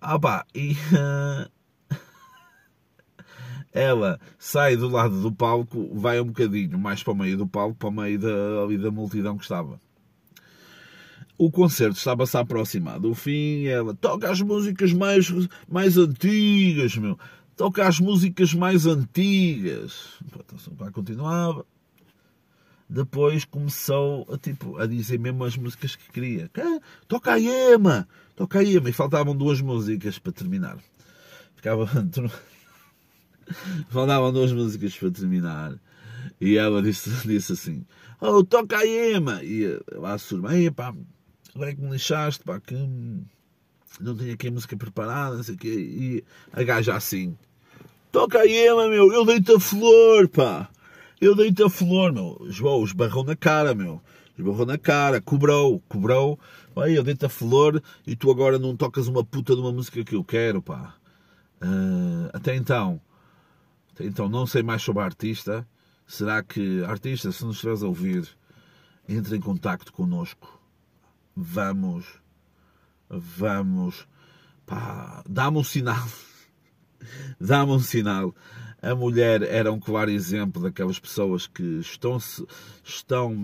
Ah 0.00 0.16
pá, 0.16 0.46
e... 0.54 0.76
ela 3.72 4.20
sai 4.38 4.76
do 4.76 4.88
lado 4.88 5.20
do 5.20 5.32
palco, 5.32 5.90
vai 5.94 6.20
um 6.20 6.26
bocadinho 6.26 6.78
mais 6.78 7.02
para 7.02 7.12
o 7.12 7.16
meio 7.16 7.36
do 7.36 7.46
palco, 7.46 7.74
para 7.74 7.88
o 7.88 7.92
meio 7.92 8.18
da, 8.18 8.62
ali 8.62 8.76
da 8.76 8.90
multidão 8.90 9.36
que 9.36 9.44
estava. 9.44 9.80
O 11.38 11.50
concerto 11.50 11.96
estava-se 11.96 12.36
a 12.36 12.40
aproximar 12.40 13.00
do 13.00 13.14
fim, 13.14 13.64
ela 13.64 13.94
toca 13.94 14.30
as 14.30 14.40
músicas 14.40 14.92
mais, 14.92 15.32
mais 15.68 15.96
antigas, 15.96 16.96
meu. 16.96 17.18
Toca 17.56 17.86
as 17.86 17.98
músicas 17.98 18.54
mais 18.54 18.86
antigas. 18.86 20.18
Pá, 20.78 20.90
continuava. 20.90 21.66
Depois 22.88 23.44
começou 23.46 24.26
a, 24.30 24.36
tipo, 24.36 24.76
a 24.76 24.86
dizer 24.86 25.18
mesmo 25.18 25.44
as 25.44 25.56
músicas 25.56 25.96
que 25.96 26.12
queria. 26.12 26.50
Toca 27.08 27.32
a 27.32 27.40
Ema! 27.40 28.06
Toca 28.36 28.58
a 28.58 28.64
Ema! 28.64 28.90
E 28.90 28.92
faltavam 28.92 29.34
duas 29.34 29.60
músicas 29.60 30.18
para 30.18 30.32
terminar. 30.32 30.76
Ficava 31.56 31.88
Faltavam 33.88 34.32
duas 34.32 34.52
músicas 34.52 34.96
para 34.96 35.10
terminar. 35.10 35.78
E 36.40 36.56
ela 36.56 36.82
disse, 36.82 37.10
disse 37.26 37.52
assim: 37.52 37.84
Oh, 38.20 38.44
toca 38.44 38.78
a 38.78 38.86
Ema! 38.86 39.42
E 39.42 39.80
a 40.02 40.18
surma, 40.18 40.50
pá, 40.74 40.94
agora 41.54 41.70
é 41.70 41.74
que 41.74 41.80
me 41.80 41.90
lixaste, 41.90 42.44
pá, 42.44 42.60
que 42.60 42.74
não 44.00 44.16
tenho 44.16 44.34
aqui 44.34 44.48
a 44.48 44.52
música 44.52 44.76
preparada, 44.76 45.36
não 45.36 45.42
sei 45.42 45.54
o 45.54 45.58
quê. 45.58 45.68
E 45.68 46.24
a 46.52 46.62
gaja 46.62 46.94
assim: 46.94 47.36
Toca 48.10 48.40
a 48.40 48.46
Ema, 48.46 48.88
meu, 48.88 49.12
eu 49.12 49.24
dei-te 49.24 49.52
a 49.52 49.60
flor, 49.60 50.28
pá! 50.28 50.68
Eu 51.20 51.36
dei-te 51.36 51.62
a 51.62 51.70
flor, 51.70 52.12
meu. 52.12 52.44
João, 52.48 52.82
esbarrou 52.82 53.24
na 53.24 53.36
cara, 53.36 53.74
meu. 53.74 54.02
Esbarrou 54.36 54.66
na 54.66 54.76
cara, 54.76 55.20
cobrou, 55.20 55.80
cobrou. 55.88 56.38
Aí 56.74 56.96
eu 56.96 57.04
dei-te 57.04 57.24
a 57.26 57.28
flor 57.28 57.80
e 58.04 58.16
tu 58.16 58.30
agora 58.30 58.58
não 58.58 58.76
tocas 58.76 59.06
uma 59.06 59.22
puta 59.22 59.54
de 59.54 59.60
uma 59.60 59.72
música 59.72 60.02
que 60.02 60.16
eu 60.16 60.24
quero, 60.24 60.60
pá. 60.60 60.96
Uh, 61.62 62.28
até 62.32 62.56
então, 62.56 63.00
então, 64.00 64.28
não 64.28 64.46
sei 64.46 64.62
mais 64.62 64.82
sobre 64.82 65.02
a 65.02 65.06
artista. 65.06 65.66
Será 66.06 66.42
que, 66.42 66.82
artista, 66.84 67.30
se 67.32 67.44
nos 67.44 67.56
estiveres 67.56 67.82
a 67.82 67.86
ouvir, 67.86 68.28
entre 69.08 69.36
em 69.36 69.40
contacto 69.40 69.92
connosco. 69.92 70.60
Vamos, 71.34 72.06
vamos, 73.08 74.06
pá, 74.66 75.22
dá-me 75.28 75.58
um 75.58 75.64
sinal. 75.64 76.06
dá-me 77.40 77.72
um 77.72 77.80
sinal. 77.80 78.34
A 78.80 78.94
mulher 78.94 79.42
era 79.42 79.72
um 79.72 79.78
claro 79.78 80.10
exemplo 80.10 80.60
daquelas 80.60 80.98
pessoas 80.98 81.46
que 81.46 81.78
estão, 81.78 82.18
estão 82.82 83.36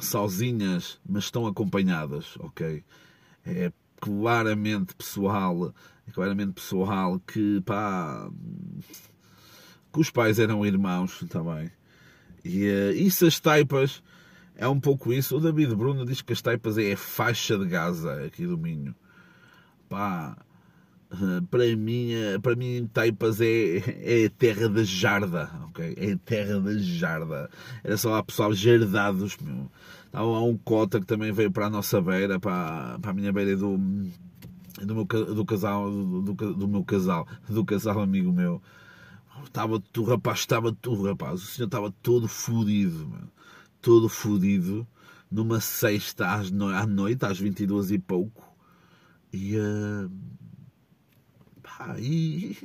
sozinhas, 0.00 1.00
mas 1.08 1.24
estão 1.24 1.46
acompanhadas, 1.46 2.36
ok? 2.40 2.84
É 3.46 3.72
claramente 4.00 4.94
pessoal, 4.96 5.72
é 6.06 6.10
claramente 6.10 6.54
pessoal 6.54 7.20
que, 7.20 7.60
pá, 7.60 8.28
que 9.94 10.00
os 10.00 10.10
pais 10.10 10.40
eram 10.40 10.66
irmãos 10.66 11.24
também. 11.30 11.70
E 12.44 12.68
uh, 12.68 12.92
isso 12.92 13.24
as 13.24 13.38
taipas 13.38 14.02
é 14.56 14.66
um 14.68 14.80
pouco 14.80 15.12
isso. 15.12 15.36
O 15.36 15.40
David 15.40 15.74
Bruno 15.74 16.04
diz 16.04 16.20
que 16.20 16.32
as 16.32 16.42
taipas 16.42 16.76
é 16.76 16.92
a 16.92 16.96
faixa 16.96 17.56
de 17.56 17.64
Gaza 17.66 18.24
aqui 18.26 18.44
do 18.46 18.58
Minho. 18.58 18.94
Pá, 19.88 20.36
para 21.50 21.76
mim, 21.76 22.10
para 22.42 22.56
mim 22.56 22.88
Taipas 22.92 23.40
é, 23.40 23.78
é 24.02 24.26
a 24.26 24.30
terra 24.30 24.68
da 24.68 24.82
jarda, 24.82 25.50
ok? 25.68 25.94
É 25.96 26.12
a 26.12 26.18
terra 26.18 26.60
da 26.60 26.76
jarda. 26.78 27.50
Era 27.82 27.96
só 27.96 28.10
lá 28.10 28.22
pessoal 28.22 28.52
jardados, 28.52 29.36
meu. 29.38 29.70
Há 30.12 30.24
um 30.24 30.56
cota 30.56 31.00
que 31.00 31.06
também 31.06 31.32
veio 31.32 31.50
para 31.50 31.66
a 31.66 31.70
nossa 31.70 32.00
beira, 32.00 32.38
para, 32.38 32.98
para 33.00 33.10
a 33.10 33.14
minha 33.14 33.32
beira 33.32 33.56
do, 33.56 33.76
do, 34.80 34.94
meu, 34.94 35.04
do 35.04 35.44
casal, 35.44 35.90
do, 35.90 36.22
do, 36.22 36.54
do 36.54 36.68
meu 36.68 36.84
casal, 36.84 37.26
do 37.48 37.64
casal 37.64 38.00
amigo 38.00 38.32
meu. 38.32 38.62
Estava 39.42 39.80
tu, 39.80 40.04
rapaz, 40.04 40.40
estava 40.40 40.72
tu, 40.72 41.02
rapaz. 41.02 41.42
O 41.42 41.46
senhor 41.46 41.66
estava 41.66 41.90
todo 42.02 42.28
fodido, 42.28 43.30
todo 43.80 44.08
fodido, 44.08 44.86
numa 45.30 45.60
sexta 45.60 46.28
à 46.28 46.86
noite, 46.86 47.24
às 47.24 47.38
22 47.38 47.90
e 47.90 47.98
pouco. 47.98 48.54
E. 49.32 49.56
Uh 49.56 50.10
Pá, 51.76 51.96
e, 51.98 52.56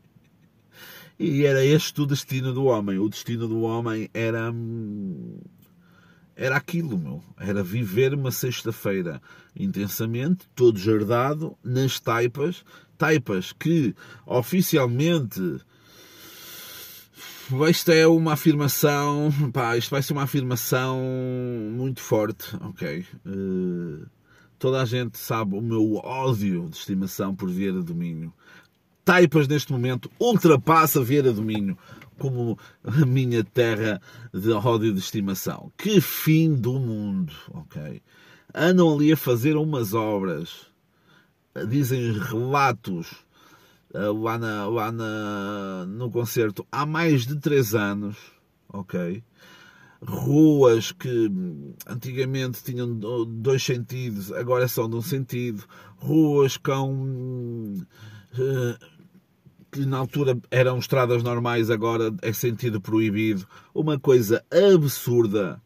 e 1.18 1.46
era 1.46 1.64
este 1.64 2.02
o 2.02 2.06
destino 2.06 2.52
do 2.52 2.64
homem. 2.64 2.98
O 2.98 3.08
destino 3.08 3.48
do 3.48 3.60
homem 3.62 4.10
era. 4.12 4.52
Era 6.34 6.56
aquilo, 6.56 6.98
meu. 6.98 7.24
Era 7.38 7.62
viver 7.62 8.12
uma 8.12 8.30
sexta-feira 8.30 9.22
intensamente, 9.58 10.46
todo 10.54 10.78
jardado, 10.78 11.56
nas 11.64 11.98
taipas. 11.98 12.62
Taipas 12.98 13.52
que 13.52 13.94
oficialmente. 14.26 15.60
Isto 17.70 17.92
é 17.92 18.06
uma 18.06 18.32
afirmação. 18.32 19.30
Pá, 19.52 19.76
isto 19.76 19.90
vai 19.90 20.02
ser 20.02 20.12
uma 20.12 20.22
afirmação 20.24 20.98
muito 21.76 22.00
forte, 22.00 22.56
ok? 22.60 23.06
Uh, 23.24 24.06
Toda 24.58 24.80
a 24.80 24.84
gente 24.86 25.18
sabe 25.18 25.54
o 25.54 25.60
meu 25.60 25.96
ódio 25.96 26.68
de 26.70 26.76
estimação 26.76 27.34
por 27.34 27.50
Vieira 27.50 27.82
do 27.82 27.94
Minho. 27.94 28.32
Taipas, 29.04 29.46
neste 29.46 29.70
momento, 29.70 30.10
ultrapassa 30.18 31.02
Vieira 31.02 31.32
do 31.32 31.42
Minho 31.42 31.76
como 32.18 32.58
a 32.82 33.04
minha 33.04 33.44
terra 33.44 34.00
de 34.32 34.50
ódio 34.52 34.94
de 34.94 34.98
estimação. 34.98 35.70
Que 35.76 36.00
fim 36.00 36.54
do 36.54 36.80
mundo, 36.80 37.34
ok? 37.50 38.02
Andam 38.54 38.94
ali 38.94 39.12
a 39.12 39.16
fazer 39.16 39.56
umas 39.56 39.92
obras, 39.92 40.66
dizem 41.68 42.18
relatos 42.18 43.25
lá, 43.98 44.38
na, 44.38 44.66
lá 44.66 44.92
na, 44.92 45.86
no 45.86 46.10
concerto 46.10 46.66
há 46.70 46.84
mais 46.84 47.26
de 47.26 47.36
três 47.36 47.74
anos, 47.74 48.16
ok? 48.68 49.22
ruas 50.02 50.92
que 50.92 51.30
antigamente 51.86 52.62
tinham 52.62 52.94
dois 53.26 53.62
sentidos, 53.62 54.32
agora 54.32 54.68
são 54.68 54.88
de 54.88 54.96
um 54.96 55.02
sentido, 55.02 55.64
ruas 55.96 56.56
com 56.56 57.74
eh, 58.38 58.78
que 59.70 59.84
na 59.86 59.98
altura 59.98 60.38
eram 60.50 60.78
estradas 60.78 61.22
normais, 61.22 61.70
agora 61.70 62.14
é 62.22 62.32
sentido 62.32 62.80
proibido, 62.80 63.46
uma 63.74 63.98
coisa 63.98 64.44
absurda, 64.50 65.60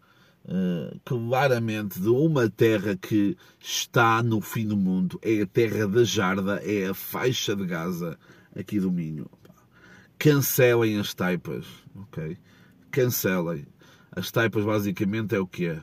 eh, 0.50 0.96
claramente 1.04 2.00
de 2.00 2.08
uma 2.08 2.50
terra 2.50 2.96
que 2.96 3.36
está 3.58 4.22
no 4.22 4.40
fim 4.40 4.66
do 4.66 4.76
mundo, 4.76 5.18
é 5.22 5.42
a 5.42 5.46
terra 5.46 5.86
da 5.86 6.04
Jarda, 6.04 6.60
é 6.64 6.88
a 6.88 6.94
faixa 6.94 7.54
de 7.54 7.64
Gaza 7.64 8.18
aqui 8.54 8.80
do 8.80 8.90
Minho. 8.90 9.30
Cancelem 10.18 10.98
as 10.98 11.14
taipas, 11.14 11.64
ok? 11.94 12.36
Cancelem 12.90 13.66
as 14.12 14.30
taipas 14.30 14.64
basicamente 14.64 15.34
é 15.34 15.38
o 15.38 15.46
que 15.46 15.66
é. 15.66 15.80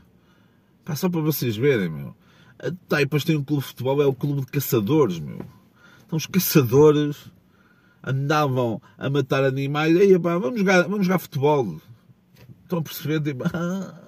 Pá, 0.84 0.96
só 0.96 1.10
para 1.10 1.22
vocês 1.22 1.56
verem, 1.56 1.90
meu. 1.90 2.16
A 2.60 2.72
Taipas 2.90 3.24
tem 3.24 3.38
um 3.38 3.44
clube 3.44 3.62
de 3.62 3.70
futebol, 3.70 4.02
é 4.02 4.06
o 4.06 4.14
clube 4.14 4.42
de 4.42 4.48
caçadores, 4.48 5.20
meu. 5.20 5.40
Então 6.06 6.18
os 6.18 6.26
caçadores 6.26 7.32
andavam 8.04 8.82
a 8.98 9.10
matar 9.10 9.44
animais. 9.44 9.96
Ei, 9.96 10.18
pá, 10.20 10.38
vamos 10.38 10.60
jogar, 10.60 10.84
vamos 10.84 11.06
jogar 11.06 11.20
futebol. 11.20 11.80
Estão 12.64 12.80
a 12.80 12.82
perceber? 12.82 13.22
Tipo, 13.22 13.44
ah, 13.54 14.07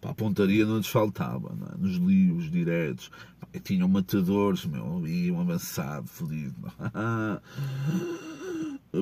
pá, 0.00 0.10
a 0.10 0.14
pontaria 0.14 0.64
não 0.66 0.78
lhes 0.78 0.88
faltava, 0.88 1.54
não 1.54 1.66
é? 1.66 1.76
nos 1.78 1.96
livros 1.96 2.50
diretos. 2.50 3.10
Pá, 3.40 3.48
tinham 3.62 3.88
matadores, 3.88 4.64
meu, 4.64 5.06
iam 5.06 5.40
avançado, 5.40 6.06
fodido. 6.06 6.72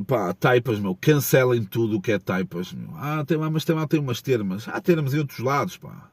Pá, 0.07 0.33
taipas, 0.35 0.81
meu, 0.81 0.97
cancelem 0.97 1.63
tudo 1.63 1.99
o 1.99 2.01
que 2.01 2.13
é 2.13 2.19
taipas, 2.19 2.73
meu. 2.73 2.91
Ah, 2.97 3.25
tem 3.25 3.37
lá, 3.37 3.49
mas 3.49 3.65
tem 3.65 3.77
lá 3.77 3.87
tem 3.87 4.01
umas 4.01 4.21
termas. 4.21 4.67
Há 4.69 4.81
termas 4.81 5.15
em 5.15 5.19
outros 5.19 5.39
lados, 5.39 5.77
pá. 5.77 6.11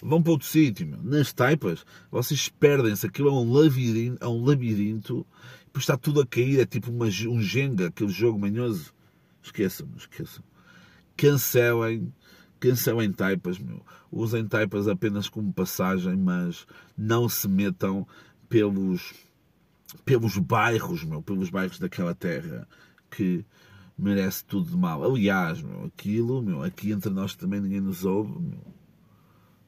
Vão 0.00 0.22
para 0.22 0.32
outro 0.32 0.46
sítio, 0.46 0.86
meu. 0.86 1.02
Nas 1.02 1.32
taipas, 1.32 1.84
vocês 2.10 2.48
perdem-se. 2.48 3.06
Aquilo 3.06 3.28
é 3.28 3.32
um 3.32 3.52
labirinto, 3.52 4.24
é 4.24 4.28
um 4.28 4.44
labirinto. 4.44 5.26
Depois 5.66 5.82
está 5.82 5.96
tudo 5.96 6.20
a 6.20 6.26
cair, 6.26 6.60
é 6.60 6.66
tipo 6.66 6.90
uma, 6.90 7.06
um 7.06 7.42
Jenga, 7.42 7.88
aquele 7.88 8.10
jogo 8.10 8.38
manhoso. 8.38 8.92
Esqueçam, 9.42 9.88
esqueçam. 9.96 10.44
Cancelem, 11.16 12.12
cancelem 12.58 13.12
taipas, 13.12 13.58
meu. 13.58 13.84
Usem 14.10 14.46
taipas 14.46 14.88
apenas 14.88 15.28
como 15.28 15.52
passagem, 15.52 16.16
mas 16.16 16.66
não 16.96 17.28
se 17.28 17.48
metam 17.48 18.06
pelos 18.48 19.14
pelos 20.04 20.36
bairros, 20.36 21.02
meu, 21.02 21.22
pelos 21.22 21.48
bairros 21.48 21.78
daquela 21.78 22.14
terra 22.14 22.68
que 23.10 23.44
merece 23.96 24.44
tudo 24.44 24.70
de 24.70 24.76
mal. 24.76 25.02
Aliás, 25.02 25.62
meu, 25.62 25.84
aquilo, 25.84 26.42
meu, 26.42 26.62
aqui 26.62 26.92
entre 26.92 27.10
nós 27.10 27.34
também 27.34 27.60
ninguém 27.60 27.80
nos 27.80 28.04
ouve. 28.04 28.38
Meu. 28.38 28.60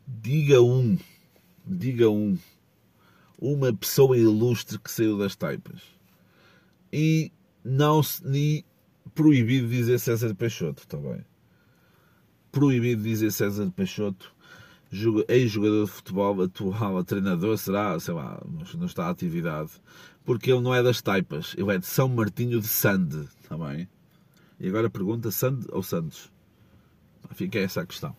Diga 0.07 0.61
um, 0.61 0.99
diga 1.67 2.11
um, 2.11 2.37
uma 3.39 3.73
pessoa 3.73 4.17
ilustre 4.17 4.79
que 4.79 4.91
saiu 4.91 5.17
das 5.19 5.35
taipas. 5.35 5.83
E 6.93 7.33
não 7.65 8.03
se 8.03 8.27
nem 8.27 8.65
proibido 9.15 9.69
dizer 9.69 9.99
César 9.99 10.35
Peixoto, 10.35 10.83
está 10.83 10.97
bem? 10.97 11.25
Proibido 12.53 13.03
dizer 13.03 13.31
César 13.31 13.71
Peixoto, 13.71 14.33
ex-jogador 15.29 15.85
de 15.85 15.91
futebol, 15.91 16.43
atual 16.43 17.05
treinador, 17.05 17.57
será, 17.57 17.99
sei 18.01 18.15
lá, 18.15 18.43
não 18.77 18.87
está 18.87 19.07
à 19.07 19.11
atividade 19.11 19.71
porque 20.25 20.53
ele 20.53 20.61
não 20.61 20.75
é 20.75 20.83
das 20.83 21.01
taipas, 21.01 21.55
ele 21.57 21.73
é 21.73 21.79
de 21.79 21.87
São 21.87 22.09
Martinho 22.09 22.61
de 22.61 22.67
Sande, 22.69 23.27
está 23.43 23.57
bem? 23.57 23.89
E 24.59 24.69
agora 24.69 24.91
pergunta 24.91 25.31
Sande 25.31 25.67
ou 25.73 25.83
Santos? 25.83 26.31
Fica 27.33 27.59
essa 27.59 27.81
a 27.81 27.87
questão. 27.87 28.15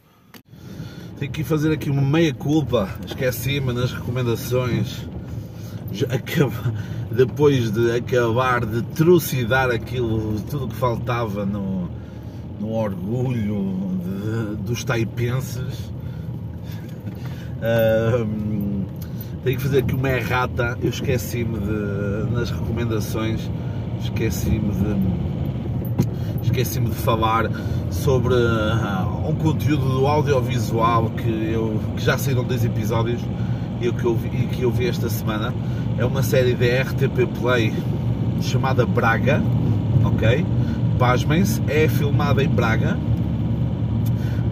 Tenho 1.19 1.31
que 1.31 1.43
fazer 1.43 1.71
aqui 1.71 1.89
uma 1.89 2.01
meia 2.01 2.33
culpa, 2.33 2.89
esqueci-me 3.05 3.71
nas 3.73 3.93
recomendações. 3.93 5.07
Depois 7.11 7.71
de 7.71 7.91
acabar 7.91 8.65
de 8.65 8.81
trucidar 8.93 9.69
aquilo, 9.69 10.41
tudo 10.49 10.67
que 10.67 10.75
faltava 10.75 11.45
no, 11.45 11.89
no 12.59 12.71
orgulho 12.71 13.90
de, 14.21 14.55
dos 14.63 14.83
taipenses. 14.83 15.91
Um, 17.61 18.85
tenho 19.43 19.57
que 19.57 19.61
fazer 19.61 19.79
aqui 19.79 19.93
uma 19.93 20.09
errata. 20.09 20.75
Eu 20.81 20.89
esqueci-me 20.89 21.59
de. 21.59 22.33
nas 22.33 22.49
recomendações, 22.49 23.51
esqueci-me 24.01 24.71
de. 24.71 26.43
esqueci-me 26.43 26.89
de 26.89 26.95
falar 26.95 27.51
sobre 27.91 28.33
uh, 28.33 29.29
um 29.29 29.35
conteúdo 29.35 29.87
do 29.87 30.07
audiovisual 30.07 31.11
que, 31.11 31.51
eu, 31.53 31.79
que 31.95 32.03
já 32.03 32.17
saíram 32.17 32.43
dois 32.43 32.65
episódios 32.65 33.21
e 33.79 33.91
que 33.91 34.05
eu, 34.05 34.15
vi, 34.15 34.29
e 34.29 34.47
que 34.47 34.63
eu 34.63 34.71
vi 34.71 34.87
esta 34.87 35.07
semana. 35.07 35.53
É 35.99 36.03
uma 36.03 36.23
série 36.23 36.55
da 36.55 36.81
RTP 36.81 37.27
Play 37.39 37.71
chamada 38.41 38.87
Braga, 38.87 39.39
ok? 40.03 40.43
pasmem-se, 41.01 41.59
é 41.67 41.87
filmada 41.87 42.43
em 42.43 42.47
Braga. 42.47 42.95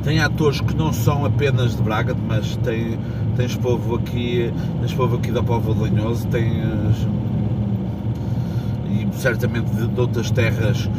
Tem 0.03 0.19
atores 0.19 0.61
que 0.61 0.75
não 0.75 0.93
são 0.93 1.25
apenas 1.25 1.75
de 1.75 1.83
Braga, 1.83 2.15
mas 2.27 2.55
tem, 2.57 2.97
tens 3.35 3.55
povo 3.55 3.95
aqui, 3.95 4.51
tens 4.79 4.93
povo 4.93 5.17
aqui 5.17 5.31
da 5.31 5.43
Póvoa 5.43 5.75
de 5.75 5.81
Lanhoso, 5.81 6.27
e 8.87 9.07
certamente 9.17 9.69
de, 9.71 9.87
de 9.87 9.99
outras 9.99 10.31
terras 10.31 10.89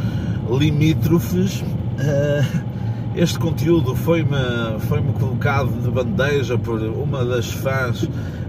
limítrofes. 0.49 1.61
Uh, 1.61 2.71
este 3.15 3.39
conteúdo 3.39 3.95
foi-me 3.95 4.37
foi 4.79 5.01
-me 5.01 5.11
colocado 5.13 5.69
de 5.81 5.89
bandeja 5.89 6.57
por 6.57 6.79
uma 6.79 7.25
das 7.25 7.51
fãs 7.51 8.07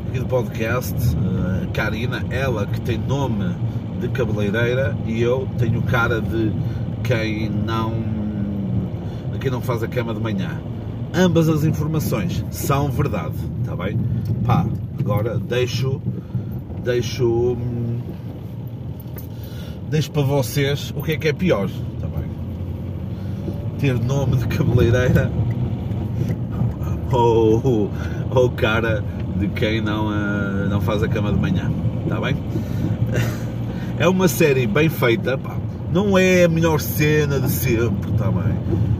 aqui 0.09 0.21
do 0.21 0.27
podcast, 0.27 0.95
uh, 1.17 1.67
Karina, 1.73 2.23
ela 2.31 2.67
que 2.67 2.81
tem 2.81 2.99
nome 2.99 3.55
de 4.01 4.09
cabeleireira 4.09 4.95
e 5.07 5.23
eu 5.23 5.49
tenho 5.59 5.81
cara 5.83 6.21
de 6.21 6.53
quem 7.03 7.49
não 7.49 8.12
quem 9.43 9.51
não 9.51 9.61
faz 9.61 9.83
a 9.83 9.89
cama 9.89 10.15
de 10.15 10.21
manhã. 10.21 10.61
Ambas 11.13 11.49
as 11.49 11.65
informações 11.65 12.45
são 12.51 12.89
verdade, 12.91 13.35
está 13.61 13.77
bem? 13.77 13.99
Pá, 14.47 14.65
agora 14.99 15.39
deixo 15.39 16.01
deixo 16.83 17.57
deixo 19.91 20.11
para 20.11 20.23
vocês 20.23 20.95
o 20.97 21.03
que 21.03 21.13
é 21.13 21.17
que 21.19 21.29
é 21.29 21.33
pior 21.33 21.69
ter 23.83 23.99
nome 23.99 24.37
de 24.37 24.47
cabeleireira 24.47 25.29
ou, 27.11 27.91
ou 28.31 28.51
cara 28.51 29.03
de 29.37 29.49
quem 29.49 29.81
não, 29.81 30.07
uh, 30.07 30.69
não 30.71 30.81
faz 30.81 31.03
a 31.03 31.09
cama 31.09 31.33
de 31.33 31.41
manhã. 31.41 31.69
Está 32.05 32.21
bem? 32.21 32.37
É 33.99 34.09
uma 34.09 34.27
série 34.27 34.67
bem 34.67 34.89
feita. 34.89 35.39
Não 35.93 36.17
é 36.17 36.45
a 36.45 36.49
melhor 36.49 36.81
cena 36.81 37.39
de 37.39 37.51
sempre, 37.51 38.11
está 38.11 38.31
bem? 38.31 38.55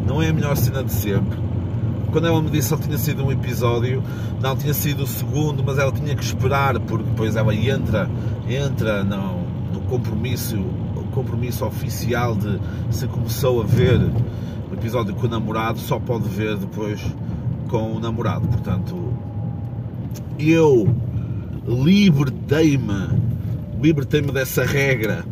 Não 0.07 0.23
é 0.23 0.29
a 0.29 0.33
melhor 0.33 0.57
cena 0.57 0.85
de 0.85 0.93
sempre. 0.93 1.39
Quando 2.11 2.27
ela 2.27 2.43
me 2.43 2.51
disse 2.51 2.69
que 2.69 2.77
só 2.77 2.87
tinha 2.87 2.99
sido 2.99 3.25
um 3.25 3.33
episódio, 3.33 4.03
não 4.41 4.55
tinha 4.55 4.75
sido 4.75 5.05
o 5.05 5.07
segundo, 5.07 5.65
mas 5.65 5.79
ela 5.79 5.91
tinha 5.91 6.15
que 6.15 6.23
esperar, 6.23 6.79
porque 6.81 7.05
depois 7.05 7.35
ela 7.37 7.55
entra, 7.55 8.11
entra 8.47 9.03
no, 9.03 9.41
no 9.73 9.81
compromisso, 9.89 10.63
compromisso 11.13 11.65
oficial 11.65 12.35
de 12.35 12.59
se 12.91 13.07
começou 13.07 13.63
a 13.63 13.65
ver 13.65 14.01
o 14.71 14.75
episódio 14.75 15.15
com 15.15 15.27
o 15.27 15.31
namorado 15.31 15.79
só 15.79 15.99
pode 15.99 16.29
ver 16.29 16.57
depois 16.57 17.01
com 17.69 17.93
o 17.93 18.01
namorado. 18.01 18.49
Portanto, 18.49 19.13
eu 20.39 20.89
libertei-me, 21.67 23.09
libertei-me 23.81 24.33
dessa 24.33 24.65
regra. 24.65 25.25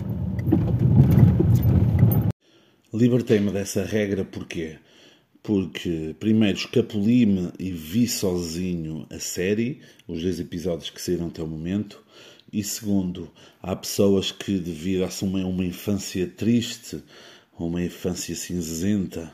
Libertei-me 2.93 3.53
dessa 3.53 3.85
regra 3.85 4.25
porquê? 4.25 4.79
Porque 5.43 6.15
primeiro 6.19 6.59
escapuli-me 6.59 7.53
e 7.59 7.71
vi 7.71 8.09
sozinho 8.09 9.07
a 9.11 9.19
série, 9.19 9.81
os 10.09 10.23
dois 10.23 10.41
episódios 10.41 10.91
que 10.91 11.01
saíram 11.01 11.29
até 11.29 11.43
o 11.43 11.47
momento, 11.47 12.03
e 12.53 12.65
segundo, 12.65 13.31
há 13.63 13.77
pessoas 13.77 14.33
que 14.33 14.59
devido 14.59 15.05
a 15.05 15.25
uma, 15.25 15.47
uma 15.47 15.65
infância 15.65 16.27
triste 16.27 17.03
uma 17.57 17.83
infância 17.83 18.35
cinzenta, 18.35 19.33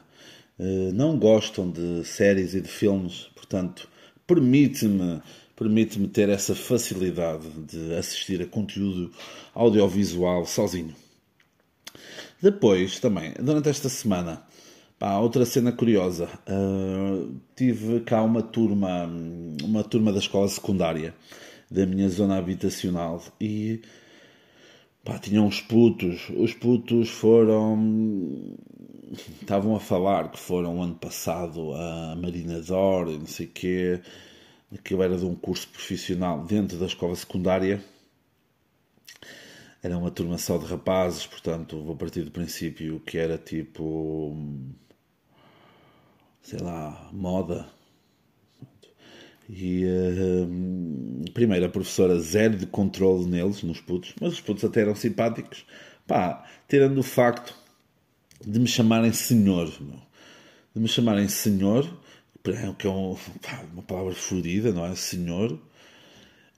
eh, 0.58 0.90
não 0.92 1.18
gostam 1.18 1.70
de 1.70 2.04
séries 2.04 2.54
e 2.54 2.60
de 2.60 2.68
filmes, 2.68 3.28
portanto, 3.34 3.88
permite-me 4.26 5.22
permite-me 5.54 6.06
ter 6.08 6.28
essa 6.28 6.54
facilidade 6.54 7.48
de 7.66 7.94
assistir 7.94 8.42
a 8.42 8.46
conteúdo 8.46 9.10
audiovisual 9.54 10.44
sozinho. 10.44 10.94
Depois, 12.40 13.00
também, 13.00 13.32
durante 13.40 13.68
esta 13.68 13.88
semana, 13.88 14.42
pá, 14.98 15.18
outra 15.18 15.44
cena 15.44 15.72
curiosa, 15.72 16.28
uh, 16.48 17.34
tive 17.54 18.00
cá 18.00 18.22
uma 18.22 18.42
turma, 18.42 19.08
uma 19.62 19.82
turma 19.82 20.12
da 20.12 20.18
escola 20.18 20.48
secundária 20.48 21.14
da 21.70 21.86
minha 21.86 22.08
zona 22.08 22.38
habitacional 22.38 23.22
e 23.40 23.80
Pá, 25.06 25.20
tinham 25.20 25.46
uns 25.46 25.60
putos. 25.60 26.28
Os 26.36 26.52
putos 26.52 27.08
foram. 27.08 28.56
Estavam 29.40 29.76
a 29.76 29.80
falar 29.80 30.32
que 30.32 30.38
foram 30.38 30.82
ano 30.82 30.96
passado 30.96 31.72
a 31.74 32.16
Marina 32.16 32.60
Dor 32.60 33.08
e 33.10 33.18
não 33.18 33.26
sei 33.26 33.46
o 33.46 33.50
quê. 33.50 34.00
Aquilo 34.74 35.04
era 35.04 35.16
de 35.16 35.24
um 35.24 35.36
curso 35.36 35.68
profissional 35.68 36.44
dentro 36.44 36.76
da 36.76 36.86
escola 36.86 37.14
secundária. 37.14 37.80
Era 39.86 39.96
uma 39.96 40.10
turma 40.10 40.36
só 40.36 40.58
de 40.58 40.66
rapazes, 40.66 41.28
portanto, 41.28 41.80
vou 41.80 41.94
partir 41.94 42.22
do 42.22 42.30
princípio 42.32 42.98
que 43.06 43.18
era 43.18 43.38
tipo. 43.38 44.36
sei 46.42 46.58
lá, 46.58 47.08
moda 47.12 47.68
e 49.48 49.84
uh, 49.84 51.30
primeiro 51.32 51.66
a 51.66 51.68
professora 51.68 52.18
zero 52.18 52.56
de 52.56 52.66
controle 52.66 53.26
neles, 53.26 53.62
nos 53.62 53.80
putos, 53.80 54.12
mas 54.20 54.32
os 54.32 54.40
putos 54.40 54.64
até 54.64 54.80
eram 54.80 54.96
simpáticos. 54.96 55.64
Pá, 56.04 56.44
tirando 56.68 56.98
o 56.98 57.02
facto 57.04 57.54
de 58.44 58.58
me 58.58 58.66
chamarem 58.66 59.12
senhor, 59.12 59.72
meu. 59.80 60.02
de 60.74 60.80
me 60.80 60.88
chamarem 60.88 61.28
senhor, 61.28 61.88
que 62.76 62.88
é 62.88 62.90
um, 62.90 63.14
pá, 63.40 63.64
uma 63.72 63.84
palavra 63.84 64.14
florida, 64.16 64.72
não 64.72 64.84
é? 64.84 64.96
Senhor. 64.96 65.56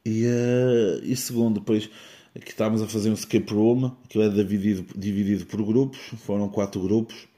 E, 0.03 0.25
uh, 0.25 1.05
e 1.05 1.14
segundo, 1.14 1.61
depois 1.61 1.91
aqui 2.37 2.51
estávamos 2.51 2.83
a 2.83 2.87
fazer 2.87 3.11
um 3.11 3.14
escape 3.14 3.53
room, 3.53 3.91
que 4.09 4.19
era 4.21 4.31
dividido, 4.31 4.87
dividido 4.97 5.47
por 5.47 5.62
grupos, 5.62 5.99
foram 6.19 6.49
quatro 6.49 6.81
grupos 6.81 7.29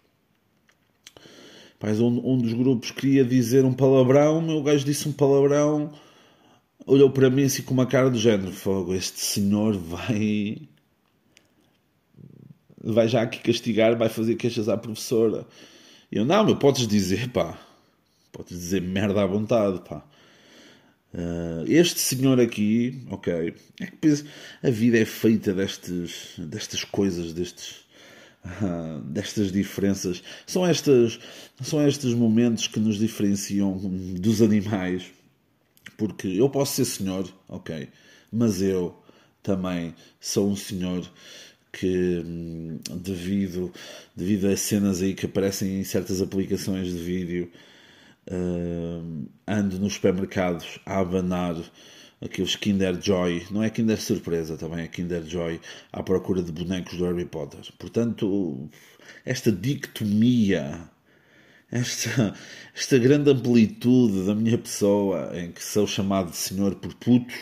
Pais, 1.80 1.98
um, 1.98 2.08
um 2.08 2.36
dos 2.36 2.52
grupos 2.52 2.90
queria 2.90 3.24
dizer 3.24 3.64
um 3.64 3.72
palavrão, 3.72 4.42
meu 4.42 4.62
gajo 4.62 4.84
disse 4.84 5.08
um 5.08 5.12
palavrão, 5.12 5.90
olhou 6.86 7.08
para 7.10 7.30
mim 7.30 7.44
assim 7.44 7.62
com 7.62 7.72
uma 7.72 7.86
cara 7.86 8.10
do 8.10 8.18
género: 8.18 8.52
Fogo, 8.52 8.94
este 8.94 9.18
senhor 9.18 9.78
vai. 9.78 10.58
vai 12.84 13.08
já 13.08 13.22
aqui 13.22 13.38
castigar, 13.38 13.96
vai 13.96 14.10
fazer 14.10 14.34
queixas 14.34 14.68
à 14.68 14.76
professora. 14.76 15.46
E 16.12 16.18
eu: 16.18 16.24
Não, 16.26 16.44
meu, 16.44 16.56
podes 16.56 16.86
dizer, 16.86 17.30
pá, 17.30 17.58
podes 18.30 18.58
dizer 18.58 18.82
merda 18.82 19.22
à 19.22 19.26
vontade, 19.26 19.80
pá. 19.88 20.04
Uh, 21.12 21.64
este 21.66 21.98
senhor 21.98 22.38
aqui, 22.38 23.02
ok, 23.10 23.52
é 23.80 24.68
a 24.68 24.70
vida 24.70 24.98
é 24.98 25.04
feita 25.04 25.52
destes, 25.52 26.34
destas 26.38 26.84
coisas, 26.84 27.32
destes 27.32 27.80
destas 29.04 29.52
diferenças. 29.52 30.22
São, 30.46 30.66
estas, 30.66 31.18
são 31.60 31.86
estes 31.86 32.14
momentos 32.14 32.66
que 32.66 32.80
nos 32.80 32.98
diferenciam 32.98 33.76
dos 34.18 34.40
animais. 34.40 35.04
Porque 35.96 36.28
eu 36.28 36.48
posso 36.48 36.76
ser 36.76 36.84
senhor, 36.86 37.30
ok, 37.46 37.88
mas 38.32 38.62
eu 38.62 38.96
também 39.42 39.94
sou 40.18 40.50
um 40.50 40.56
senhor 40.56 41.10
que 41.72 42.22
hum, 42.24 42.78
devido, 42.96 43.70
devido 44.16 44.46
a 44.46 44.56
cenas 44.56 45.02
aí 45.02 45.14
que 45.14 45.26
aparecem 45.26 45.80
em 45.80 45.84
certas 45.84 46.22
aplicações 46.22 46.88
de 46.88 46.98
vídeo 46.98 47.50
uh, 48.30 49.28
ando 49.46 49.78
nos 49.78 49.94
supermercados 49.94 50.78
a 50.86 51.00
abanar 51.00 51.56
aqueles 52.20 52.54
Kinder 52.54 53.00
Joy, 53.00 53.46
não 53.50 53.62
é 53.62 53.70
Kinder 53.70 54.00
Surpresa, 54.00 54.56
também 54.56 54.84
é 54.84 54.88
Kinder 54.88 55.24
Joy, 55.24 55.60
à 55.92 56.02
procura 56.02 56.42
de 56.42 56.52
bonecos 56.52 56.96
do 56.96 57.04
Harry 57.04 57.24
Potter. 57.24 57.60
Portanto, 57.78 58.68
esta 59.24 59.50
dicotomia, 59.50 60.88
esta, 61.70 62.34
esta 62.74 62.98
grande 62.98 63.30
amplitude 63.30 64.26
da 64.26 64.34
minha 64.34 64.58
pessoa, 64.58 65.30
em 65.34 65.50
que 65.50 65.64
sou 65.64 65.86
chamado 65.86 66.30
de 66.30 66.36
senhor 66.36 66.74
por 66.76 66.94
puto, 66.94 67.34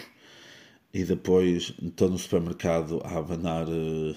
e 0.94 1.04
depois 1.04 1.74
estou 1.82 2.08
no 2.08 2.18
supermercado 2.18 3.02
a 3.04 3.18
abanar, 3.18 3.66
uh, 3.68 4.16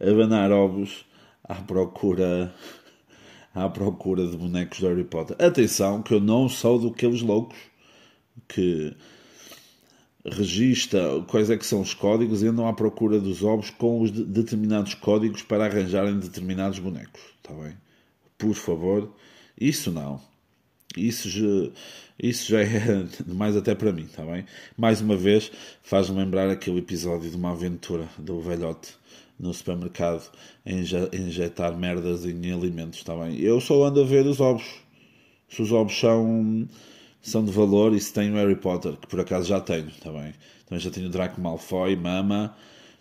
a 0.00 0.10
abanar 0.10 0.50
ovos 0.50 1.04
à 1.44 1.54
procura 1.54 2.52
à 3.56 3.70
procura 3.70 4.26
de 4.26 4.36
bonecos 4.36 4.80
do 4.80 4.86
Harry 4.86 5.02
Potter. 5.02 5.34
Atenção, 5.40 6.02
que 6.02 6.12
eu 6.12 6.20
não 6.20 6.46
sou 6.46 6.78
daqueles 6.78 7.22
loucos 7.22 7.56
que 8.46 8.94
registra 10.26 11.22
quais 11.26 11.48
é 11.48 11.56
que 11.56 11.64
são 11.64 11.80
os 11.80 11.94
códigos 11.94 12.42
e 12.42 12.48
andam 12.48 12.68
à 12.68 12.74
procura 12.74 13.18
dos 13.18 13.42
ovos 13.42 13.70
com 13.70 14.02
os 14.02 14.12
de 14.12 14.24
determinados 14.24 14.92
códigos 14.92 15.42
para 15.42 15.64
arranjarem 15.64 16.18
determinados 16.18 16.78
bonecos. 16.78 17.22
Está 17.38 17.54
bem? 17.54 17.74
Por 18.36 18.54
favor, 18.54 19.10
isso 19.58 19.90
não. 19.90 20.20
Isso 20.94 21.30
já, 21.30 21.70
isso 22.22 22.50
já 22.50 22.60
é 22.60 23.06
demais 23.26 23.56
até 23.56 23.74
para 23.74 23.90
mim, 23.90 24.04
está 24.04 24.22
bem? 24.24 24.44
Mais 24.76 25.00
uma 25.00 25.16
vez, 25.16 25.50
faz-me 25.82 26.18
lembrar 26.18 26.50
aquele 26.50 26.80
episódio 26.80 27.30
de 27.30 27.36
uma 27.36 27.52
aventura 27.52 28.06
do 28.18 28.38
velhote 28.40 28.94
no 29.38 29.52
supermercado 29.52 30.30
a 30.64 31.16
injetar 31.16 31.76
merdas 31.76 32.24
em 32.24 32.52
alimentos, 32.52 32.98
está 32.98 33.14
bem? 33.14 33.38
Eu 33.38 33.60
só 33.60 33.84
ando 33.84 34.00
a 34.00 34.04
ver 34.04 34.26
os 34.26 34.40
ovos. 34.40 34.64
Se 35.48 35.62
os 35.62 35.72
ovos 35.72 35.98
são 35.98 36.66
são 37.26 37.44
de 37.44 37.50
valor 37.50 37.92
e 37.92 38.00
se 38.00 38.12
tenho 38.12 38.34
Harry 38.34 38.54
Potter, 38.54 38.92
que 38.92 39.08
por 39.08 39.18
acaso 39.18 39.48
já 39.48 39.60
tenho, 39.60 39.88
está 39.88 40.12
bem? 40.12 40.32
Também 40.64 40.80
já 40.80 40.90
tenho 40.90 41.08
Draco 41.08 41.40
Malfoy, 41.40 41.96
Mama, 41.96 42.56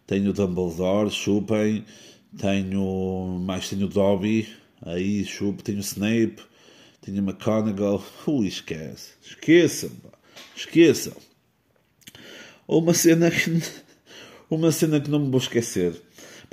tenho 0.08 0.34
Dumbledore, 0.34 1.12
chupem, 1.12 1.86
tenho 2.36 3.40
mais 3.46 3.70
tenho 3.70 3.88
Dobby, 3.88 4.48
aí 4.82 5.24
chupo, 5.26 5.62
tenho 5.62 5.80
Snape, 5.80 6.42
tenho 7.02 7.20
McGonagall, 7.20 8.04
ui, 8.26 8.48
esquece, 8.48 9.12
esqueçam, 9.22 9.92
esqueçam. 10.56 11.14
Uma 12.68 12.96
cena 12.96 13.30
que 13.30 13.62
uma 14.50 14.72
cena 14.72 15.00
que 15.00 15.10
não 15.10 15.20
me 15.20 15.30
vou 15.30 15.40
esquecer. 15.40 16.02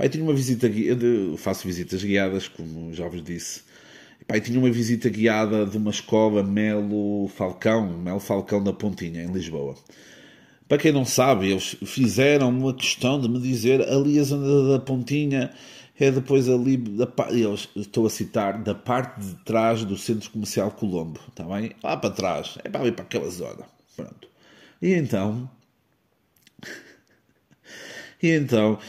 Pai, 0.03 0.09
tinha 0.09 0.25
uma 0.25 0.35
visita 0.35 0.67
guiada, 0.67 1.07
faço 1.37 1.65
visitas 1.65 2.03
guiadas, 2.03 2.49
como 2.49 2.93
já 2.93 3.07
vos 3.07 3.23
disse. 3.23 3.63
Pai, 4.27 4.41
tinha 4.41 4.59
uma 4.59 4.69
visita 4.69 5.09
guiada 5.09 5.65
de 5.65 5.77
uma 5.77 5.93
escola 5.93 6.43
Melo 6.43 7.29
Falcão, 7.29 7.99
Melo 7.99 8.19
Falcão 8.19 8.61
da 8.61 8.73
Pontinha, 8.73 9.23
em 9.23 9.33
Lisboa. 9.33 9.77
Para 10.67 10.79
quem 10.79 10.91
não 10.91 11.05
sabe, 11.05 11.53
eles 11.53 11.77
fizeram 11.87 12.49
uma 12.49 12.75
questão 12.75 13.21
de 13.21 13.29
me 13.29 13.39
dizer 13.41 13.81
ali 13.83 14.19
a 14.19 14.25
zona 14.25 14.73
da 14.73 14.81
Pontinha 14.81 15.53
é 15.97 16.11
depois 16.11 16.49
ali, 16.49 16.79
da, 16.79 17.07
eu 17.31 17.55
estou 17.55 18.05
a 18.05 18.11
citar, 18.11 18.61
da 18.61 18.75
parte 18.75 19.21
de 19.21 19.37
trás 19.45 19.85
do 19.85 19.97
Centro 19.97 20.29
Comercial 20.33 20.73
Colombo, 20.73 21.21
está 21.29 21.45
bem? 21.45 21.77
Lá 21.81 21.97
para 21.97 22.11
trás, 22.11 22.59
é 22.65 22.69
para 22.69 22.89
ir 22.89 22.93
para 22.93 23.05
aquela 23.05 23.31
zona. 23.31 23.65
Pronto. 23.95 24.29
E 24.83 24.95
então, 24.95 25.49
e 28.21 28.31
então, 28.31 28.81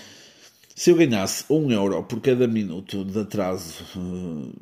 se 0.84 0.90
eu 0.90 0.98
ganhasse 0.98 1.46
um 1.50 1.72
euro 1.72 2.04
por 2.04 2.20
cada 2.20 2.46
minuto 2.46 3.06
de 3.06 3.18
atraso 3.18 3.86
uh, 3.96 4.54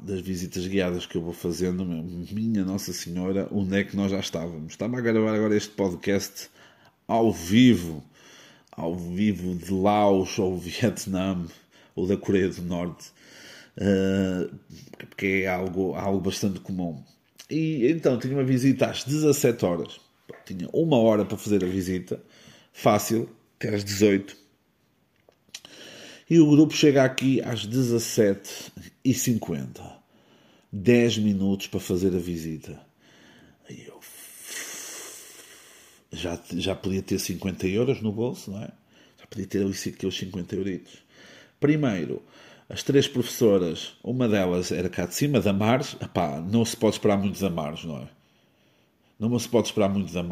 das 0.00 0.22
visitas 0.22 0.66
guiadas 0.66 1.04
que 1.04 1.14
eu 1.14 1.20
vou 1.20 1.34
fazendo, 1.34 1.84
meu, 1.84 2.02
minha 2.02 2.64
Nossa 2.64 2.90
Senhora, 2.90 3.46
onde 3.52 3.78
é 3.78 3.84
que 3.84 3.94
nós 3.94 4.10
já 4.10 4.18
estávamos? 4.18 4.72
Estava 4.72 4.96
a 4.96 5.02
gravar 5.02 5.34
agora 5.34 5.54
este 5.54 5.68
podcast 5.72 6.48
ao 7.06 7.30
vivo, 7.30 8.02
ao 8.70 8.96
vivo 8.96 9.54
de 9.54 9.70
Laos 9.74 10.38
ou 10.38 10.56
Vietnã 10.56 11.44
ou 11.94 12.06
da 12.06 12.16
Coreia 12.16 12.48
do 12.48 12.62
Norte, 12.62 13.10
uh, 13.76 14.50
porque 14.96 15.42
é 15.44 15.48
algo, 15.48 15.94
algo 15.94 16.22
bastante 16.22 16.60
comum. 16.60 17.04
E 17.50 17.88
então 17.90 18.18
tinha 18.18 18.32
uma 18.32 18.42
visita 18.42 18.86
às 18.86 19.04
17 19.04 19.66
horas, 19.66 20.00
tinha 20.46 20.66
uma 20.72 20.96
hora 20.96 21.26
para 21.26 21.36
fazer 21.36 21.62
a 21.62 21.68
visita, 21.68 22.22
fácil, 22.72 23.28
até 23.58 23.74
às 23.74 23.84
18. 23.84 24.40
E 26.32 26.40
o 26.40 26.48
grupo 26.48 26.74
chega 26.74 27.04
aqui 27.04 27.42
às 27.42 27.66
17h50. 27.66 29.82
10 30.72 31.18
minutos 31.18 31.66
para 31.66 31.78
fazer 31.78 32.16
a 32.16 32.18
visita. 32.18 32.80
Eu 33.68 34.00
já, 36.10 36.40
já 36.52 36.74
podia 36.74 37.02
ter 37.02 37.18
50 37.18 37.66
euros 37.66 38.00
no 38.00 38.10
bolso, 38.10 38.50
não 38.50 38.62
é? 38.62 38.70
Já 39.20 39.26
podia 39.28 39.46
ter 39.46 39.66
aqueles 39.66 40.16
50 40.16 40.56
euritos. 40.56 41.02
Primeiro, 41.60 42.22
as 42.66 42.82
três 42.82 43.06
professoras, 43.06 43.92
uma 44.02 44.26
delas 44.26 44.72
era 44.72 44.88
cá 44.88 45.04
de 45.04 45.14
cima, 45.14 45.38
da 45.38 45.52
Mares. 45.52 45.98
Epá, 46.00 46.40
não 46.40 46.64
se 46.64 46.78
pode 46.78 46.94
esperar 46.94 47.18
muito 47.18 47.38
da 47.38 47.50
não 47.84 47.98
é? 47.98 48.08
Não 49.20 49.38
se 49.38 49.50
pode 49.50 49.66
esperar 49.66 49.90
muito 49.90 50.10
da 50.10 50.22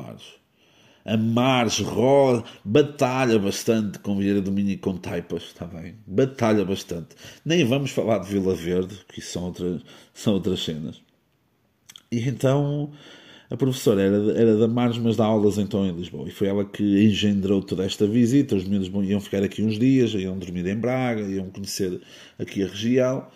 a 1.10 1.16
Mars, 1.16 1.80
roda, 1.80 2.44
batalha 2.64 3.36
bastante 3.36 3.98
com 3.98 4.16
Vieira 4.16 4.40
do 4.40 4.52
Minho 4.52 4.70
e 4.70 4.76
com 4.76 4.96
Taipas, 4.96 5.42
está 5.42 5.66
bem? 5.66 5.96
Batalha 6.06 6.64
bastante. 6.64 7.16
Nem 7.44 7.64
vamos 7.64 7.90
falar 7.90 8.18
de 8.18 8.30
Vila 8.30 8.54
Verde, 8.54 8.96
que 9.08 9.20
são 9.20 9.46
outras, 9.46 9.82
são 10.14 10.34
outras 10.34 10.62
cenas. 10.62 11.02
E 12.12 12.28
então 12.28 12.92
a 13.50 13.56
professora 13.56 14.02
era, 14.02 14.38
era 14.38 14.56
da 14.56 14.68
Mars, 14.68 14.98
mas 14.98 15.16
dá 15.16 15.24
aulas 15.24 15.58
então 15.58 15.84
em 15.84 15.90
Lisboa. 15.90 16.28
E 16.28 16.30
foi 16.30 16.46
ela 16.46 16.64
que 16.64 17.04
engendrou 17.04 17.60
toda 17.60 17.84
esta 17.84 18.06
visita. 18.06 18.54
Os 18.54 18.62
meninos 18.62 18.88
iam 19.08 19.20
ficar 19.20 19.42
aqui 19.42 19.64
uns 19.64 19.80
dias, 19.80 20.14
iam 20.14 20.38
dormir 20.38 20.64
em 20.68 20.76
Braga, 20.76 21.22
iam 21.22 21.50
conhecer 21.50 22.00
aqui 22.38 22.62
a 22.62 22.68
região. 22.68 23.26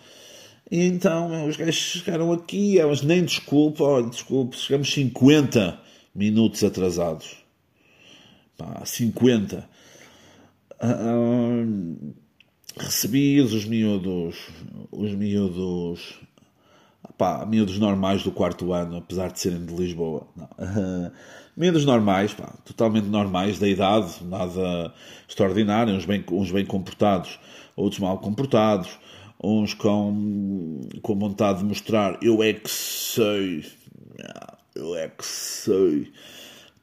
E 0.71 0.81
então 0.81 1.45
os 1.45 1.57
gajos 1.57 1.75
chegaram 1.75 2.31
aqui, 2.31 2.79
elas 2.79 3.01
nem 3.01 3.25
desculpa, 3.25 3.83
olha, 3.83 4.07
desculpe, 4.07 4.55
chegamos 4.55 4.93
50 4.93 5.77
minutos 6.15 6.63
atrasados 6.63 7.44
pá, 8.57 8.83
50. 8.85 9.67
Uh, 10.81 12.13
recebi 12.77 13.39
os 13.41 13.65
miúdos, 13.65 14.35
os 14.91 15.13
miúdos, 15.13 16.19
pá, 17.17 17.45
miúdos 17.45 17.79
normais 17.79 18.23
do 18.23 18.31
quarto 18.31 18.73
ano, 18.73 18.97
apesar 18.97 19.31
de 19.31 19.39
serem 19.39 19.65
de 19.65 19.73
Lisboa. 19.73 20.27
Não. 20.35 20.49
Miúdos 21.57 21.85
normais, 21.85 22.33
pá, 22.33 22.53
totalmente 22.65 23.05
normais, 23.05 23.57
da 23.57 23.67
idade, 23.67 24.21
nada 24.25 24.93
extraordinário, 25.25 25.93
uns 25.93 26.05
bem, 26.05 26.21
uns 26.29 26.51
bem 26.51 26.65
comportados, 26.65 27.39
outros 27.77 28.01
mal 28.01 28.17
comportados, 28.17 28.89
uns 29.41 29.73
com, 29.73 30.81
com 31.01 31.17
vontade 31.17 31.59
de 31.59 31.65
mostrar 31.65 32.19
eu 32.21 32.43
é 32.43 32.51
que 32.51 32.69
sei, 32.69 33.63
eu 34.75 34.95
é 34.97 35.07
que 35.07 35.25
sei 35.25 36.11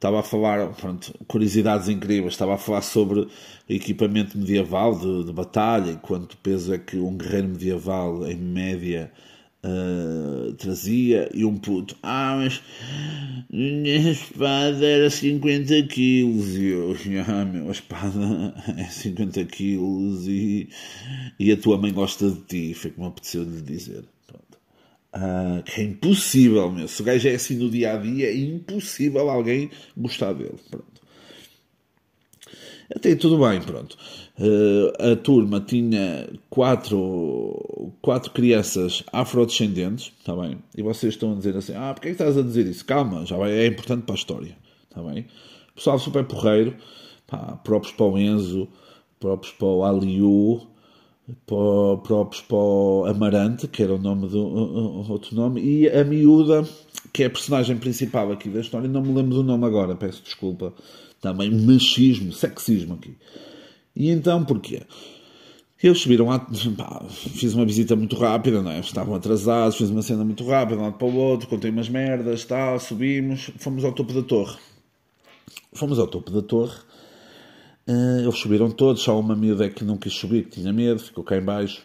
estava 0.03 0.19
a 0.19 0.23
falar, 0.23 0.67
pronto, 0.73 1.13
curiosidades 1.27 1.87
incríveis, 1.87 2.33
estava 2.33 2.55
a 2.55 2.57
falar 2.57 2.81
sobre 2.81 3.25
equipamento 3.69 4.37
medieval 4.37 4.99
de, 4.99 5.23
de 5.23 5.31
batalha 5.31 5.91
e 5.91 5.95
quanto 5.95 6.35
peso 6.37 6.73
é 6.73 6.77
que 6.77 6.97
um 6.97 7.15
guerreiro 7.15 7.47
medieval, 7.47 8.27
em 8.27 8.35
média, 8.35 9.09
uh, 9.63 10.51
trazia, 10.55 11.29
e 11.33 11.45
um 11.45 11.57
puto, 11.57 11.95
ah, 12.03 12.35
mas 12.37 12.61
a 13.53 14.09
espada 14.11 14.85
era 14.85 15.09
50 15.09 15.83
quilos, 15.83 16.53
e 16.57 16.65
eu, 16.65 16.93
ah, 17.25 17.45
meu, 17.45 17.69
a 17.69 17.71
espada 17.71 18.53
é 18.77 18.83
50 18.83 19.45
quilos 19.45 20.27
e, 20.27 20.67
e 21.39 21.49
a 21.49 21.55
tua 21.55 21.77
mãe 21.77 21.93
gosta 21.93 22.29
de 22.29 22.41
ti, 22.41 22.73
foi 22.73 22.91
como 22.91 23.07
apeteceu 23.07 23.45
de 23.45 23.51
lhe 23.51 23.61
dizer. 23.61 24.03
Uh, 25.15 25.61
que 25.63 25.81
é 25.81 25.83
impossível, 25.83 26.71
meu. 26.71 26.87
Se 26.87 27.01
o 27.01 27.05
gajo 27.05 27.27
é 27.27 27.35
assim 27.35 27.55
no 27.55 27.69
dia 27.69 27.93
a 27.93 27.97
dia, 27.97 28.29
é 28.29 28.35
impossível 28.35 29.29
alguém 29.29 29.69
gostar 29.95 30.33
dele. 30.33 30.55
Pronto. 30.71 30.93
Até 32.95 33.15
tudo 33.15 33.37
bem, 33.37 33.61
pronto. 33.61 33.97
Uh, 34.39 35.11
a 35.11 35.15
turma 35.15 35.59
tinha 35.61 36.27
quatro, 36.49 37.91
quatro 38.01 38.31
crianças 38.31 39.03
afrodescendentes, 39.11 40.11
está 40.19 40.35
bem? 40.35 40.57
E 40.75 40.81
vocês 40.81 41.13
estão 41.13 41.33
a 41.33 41.35
dizer 41.35 41.55
assim: 41.55 41.73
ah, 41.75 41.93
porque 41.93 42.09
é 42.09 42.11
que 42.11 42.15
estás 42.15 42.37
a 42.37 42.41
dizer 42.41 42.65
isso? 42.65 42.83
Calma, 42.83 43.25
já 43.25 43.37
vai, 43.37 43.51
é 43.51 43.67
importante 43.67 44.03
para 44.03 44.15
a 44.15 44.17
história, 44.17 44.57
está 44.89 45.01
bem? 45.03 45.27
Pessoal 45.75 45.99
super 45.99 46.23
porreiro, 46.25 46.75
pá, 47.27 47.59
próprios 47.63 47.93
para 47.93 48.05
o 48.05 48.17
Enzo, 48.17 48.67
próprios 49.19 49.53
para 49.53 49.67
o 49.67 49.83
Aliu, 49.83 50.67
para, 51.45 51.97
próprios 52.03 52.41
para 52.41 52.57
o 52.57 53.05
Amarante, 53.05 53.67
que 53.67 53.81
era 53.81 53.93
o 53.93 53.97
nome 53.97 54.27
do 54.27 54.45
outro 55.09 55.35
nome, 55.35 55.61
e 55.61 55.89
a 55.89 56.03
miúda, 56.03 56.67
que 57.11 57.23
é 57.23 57.27
a 57.27 57.29
personagem 57.29 57.77
principal 57.77 58.31
aqui 58.31 58.49
da 58.49 58.59
história, 58.59 58.87
não 58.87 59.01
me 59.01 59.13
lembro 59.13 59.35
do 59.35 59.43
nome 59.43 59.65
agora, 59.65 59.95
peço 59.95 60.23
desculpa. 60.23 60.73
Também 61.21 61.49
machismo, 61.51 62.33
sexismo 62.33 62.95
aqui. 62.95 63.15
E 63.95 64.09
então, 64.09 64.43
porquê? 64.43 64.81
Eles 65.81 65.99
subiram 65.99 66.27
lá, 66.27 66.39
pá, 66.39 67.05
fiz 67.09 67.53
uma 67.53 67.65
visita 67.65 67.95
muito 67.95 68.15
rápida, 68.15 68.61
não 68.61 68.71
é? 68.71 68.79
Estavam 68.79 69.15
atrasados, 69.15 69.77
fiz 69.77 69.89
uma 69.89 70.01
cena 70.01 70.23
muito 70.23 70.45
rápida, 70.45 70.75
de 70.75 70.81
um 70.81 70.85
lado 70.85 70.97
para 70.97 71.07
o 71.07 71.15
outro, 71.15 71.47
contei 71.47 71.71
umas 71.71 71.89
merdas, 71.89 72.45
tal, 72.45 72.79
subimos, 72.79 73.51
fomos 73.57 73.83
ao 73.83 73.91
topo 73.91 74.13
da 74.13 74.21
torre. 74.21 74.57
Fomos 75.73 75.99
ao 75.99 76.07
topo 76.07 76.31
da 76.31 76.41
torre 76.41 76.75
eles 77.87 78.37
subiram 78.37 78.71
todos, 78.71 79.01
só 79.01 79.19
uma 79.19 79.35
miúda 79.35 79.69
que 79.69 79.83
não 79.83 79.97
quis 79.97 80.13
subir, 80.13 80.45
que 80.45 80.61
tinha 80.61 80.71
medo, 80.71 80.99
ficou 80.99 81.23
cá 81.23 81.37
em 81.37 81.43
baixo. 81.43 81.83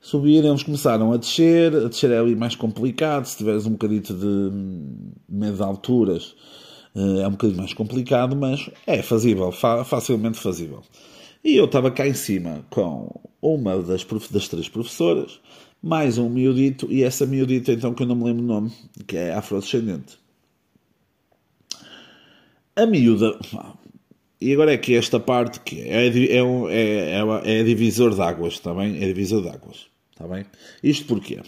Subiram, 0.00 0.50
eles 0.50 0.62
começaram 0.62 1.12
a 1.12 1.16
descer, 1.16 1.74
a 1.74 1.88
descer 1.88 2.10
é 2.10 2.18
ali 2.18 2.36
mais 2.36 2.54
complicado, 2.54 3.24
se 3.24 3.38
tiveres 3.38 3.66
um 3.66 3.72
bocadito 3.72 4.14
de 4.14 4.50
medo 5.28 5.56
de 5.56 5.62
alturas, 5.62 6.36
uh, 6.94 7.20
é 7.20 7.28
um 7.28 7.32
bocadinho 7.32 7.58
mais 7.58 7.74
complicado, 7.74 8.36
mas 8.36 8.70
é 8.86 9.02
fazível, 9.02 9.50
fa 9.50 9.84
facilmente 9.84 10.38
fazível. 10.38 10.82
E 11.44 11.56
eu 11.56 11.64
estava 11.64 11.90
cá 11.90 12.06
em 12.06 12.14
cima 12.14 12.64
com 12.70 13.20
uma 13.42 13.82
das, 13.82 14.04
das 14.30 14.48
três 14.48 14.68
professoras, 14.68 15.40
mais 15.82 16.18
um 16.18 16.28
miudito, 16.28 16.90
e 16.90 17.02
essa 17.02 17.26
miudita 17.26 17.72
então 17.72 17.92
que 17.92 18.02
eu 18.02 18.06
não 18.06 18.16
me 18.16 18.24
lembro 18.24 18.42
o 18.42 18.46
nome, 18.46 18.72
que 19.06 19.16
é 19.16 19.34
afrodescendente. 19.34 20.18
A 22.74 22.86
miúda, 22.86 23.38
e 24.40 24.52
agora 24.52 24.72
é 24.72 24.78
que 24.78 24.94
esta 24.94 25.18
parte 25.18 25.60
que 25.60 25.80
é, 25.80 26.06
é, 26.06 26.08
é, 26.08 27.20
é, 27.20 27.60
é 27.60 27.62
divisor 27.64 28.14
de 28.14 28.20
águas, 28.20 28.54
está 28.54 28.74
bem? 28.74 29.02
É 29.02 29.06
divisor 29.06 29.42
de 29.42 29.48
águas, 29.48 29.86
está 30.12 30.26
bem? 30.28 30.44
Isto 30.82 31.06
porquê? 31.06 31.40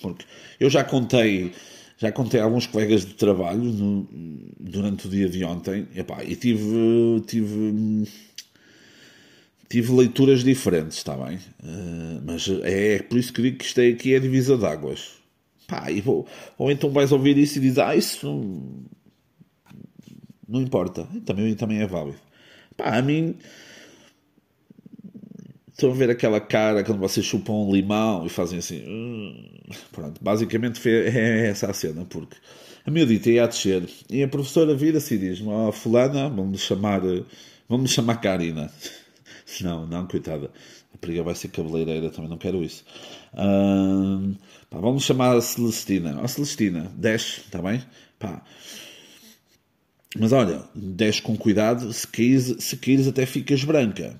Porque 0.00 0.24
eu 0.58 0.70
já 0.70 0.84
contei, 0.84 1.52
já 1.98 2.12
contei 2.12 2.40
a 2.40 2.44
alguns 2.44 2.66
colegas 2.66 3.04
de 3.04 3.14
trabalho 3.14 3.62
no, 3.62 4.08
durante 4.58 5.06
o 5.06 5.10
dia 5.10 5.28
de 5.28 5.44
ontem 5.44 5.88
epá, 5.94 6.22
e 6.22 6.36
tive, 6.36 7.20
tive, 7.26 8.08
tive 9.68 9.92
leituras 9.92 10.44
diferentes, 10.44 10.98
está 10.98 11.16
bem? 11.16 11.36
Uh, 11.62 12.22
mas 12.24 12.48
é 12.62 13.00
por 13.00 13.18
isso 13.18 13.32
que 13.32 13.42
digo 13.42 13.58
que 13.58 13.64
isto 13.64 13.80
é, 13.80 13.88
aqui 13.88 14.14
é 14.14 14.20
divisor 14.20 14.56
de 14.56 14.66
águas. 14.66 15.20
Pá, 15.66 15.90
e 15.90 16.00
vou, 16.00 16.26
ou 16.56 16.70
então 16.70 16.90
vais 16.90 17.12
ouvir 17.12 17.36
isso 17.38 17.58
e 17.58 17.60
dizes, 17.60 17.78
ah, 17.78 17.94
isso 17.94 18.84
não 20.50 20.60
importa. 20.60 21.06
Também, 21.24 21.54
também 21.54 21.80
é 21.80 21.86
válido. 21.86 22.18
Pá, 22.76 22.98
a 22.98 23.02
mim 23.02 23.36
Estão 25.80 25.92
a 25.92 25.94
ver 25.94 26.10
aquela 26.10 26.38
cara 26.38 26.84
quando 26.84 26.98
vocês 26.98 27.24
chupam 27.24 27.54
um 27.54 27.72
limão 27.72 28.26
e 28.26 28.28
fazem 28.28 28.58
assim. 28.58 28.84
Hum. 28.86 29.48
Pronto, 29.90 30.22
basicamente 30.22 30.78
é 30.86 31.46
essa 31.48 31.70
a 31.70 31.72
cena, 31.72 32.04
porque 32.04 32.36
a 32.84 32.90
miudita 32.90 33.30
ia 33.30 33.44
a 33.44 33.46
descer 33.46 33.88
e 34.10 34.22
a 34.22 34.28
professora 34.28 34.74
vira-se 34.74 35.14
e 35.14 35.18
diz: 35.18 35.40
Ó, 35.40 35.68
oh, 35.68 35.72
Fulana, 35.72 36.28
vamos 36.28 36.60
chamar, 36.60 37.00
vamos 37.66 37.92
chamar 37.92 38.16
Karina. 38.20 38.70
Não, 39.62 39.84
não, 39.84 40.06
coitada. 40.06 40.48
A 40.94 40.98
periga 40.98 41.24
vai 41.24 41.34
ser 41.34 41.48
cabeleireira, 41.48 42.08
também 42.10 42.30
não 42.30 42.38
quero 42.38 42.62
isso. 42.62 42.84
Hum, 43.36 44.36
pá, 44.70 44.78
vamos 44.78 45.02
chamar 45.02 45.36
a 45.36 45.40
Celestina. 45.40 46.16
Ó, 46.20 46.24
oh, 46.24 46.28
Celestina, 46.28 46.92
desce, 46.96 47.40
está 47.40 47.60
bem? 47.60 47.82
Pá. 48.16 48.44
Mas 50.18 50.32
olha, 50.32 50.64
desce 50.74 51.22
com 51.22 51.36
cuidado, 51.36 51.92
se 51.92 52.06
caís, 52.06 52.56
se 52.58 52.76
caís 52.76 53.06
até 53.06 53.24
ficas 53.26 53.62
branca. 53.62 54.18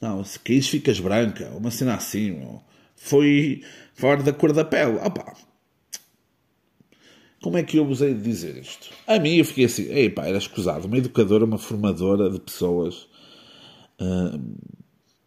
Não, 0.00 0.24
se 0.24 0.38
caís 0.40 0.68
ficas 0.68 0.98
branca, 0.98 1.48
uma 1.50 1.70
cena 1.70 1.94
assim, 1.94 2.32
meu. 2.32 2.60
foi 2.96 3.62
fora 3.94 4.22
da 4.22 4.32
cor 4.32 4.52
da 4.52 4.64
pele. 4.64 4.98
Opa, 4.98 5.34
como 7.40 7.56
é 7.58 7.62
que 7.62 7.76
eu 7.76 7.86
usei 7.86 8.12
de 8.12 8.22
dizer 8.22 8.56
isto? 8.56 8.90
A 9.06 9.18
mim 9.18 9.36
eu 9.36 9.44
fiquei 9.44 9.66
assim, 9.66 9.84
ei 9.84 10.10
pá, 10.10 10.26
era 10.26 10.38
escusado, 10.38 10.86
uma 10.86 10.98
educadora, 10.98 11.44
uma 11.44 11.58
formadora 11.58 12.28
de 12.28 12.40
pessoas. 12.40 13.06
Uh, 14.00 14.56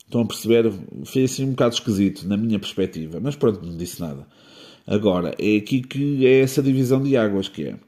estão 0.03 0.21
a 0.21 0.25
perceber? 0.25 0.71
Foi 1.05 1.23
assim 1.23 1.45
um 1.45 1.51
bocado 1.51 1.75
esquisito, 1.75 2.27
na 2.27 2.35
minha 2.35 2.59
perspectiva, 2.59 3.19
mas 3.21 3.35
pronto, 3.37 3.65
não 3.65 3.77
disse 3.77 4.01
nada. 4.01 4.27
Agora, 4.85 5.33
é 5.39 5.57
aqui 5.57 5.81
que 5.81 6.25
é 6.25 6.41
essa 6.41 6.61
divisão 6.61 7.01
de 7.01 7.15
águas 7.15 7.47
que 7.47 7.67
é. 7.67 7.79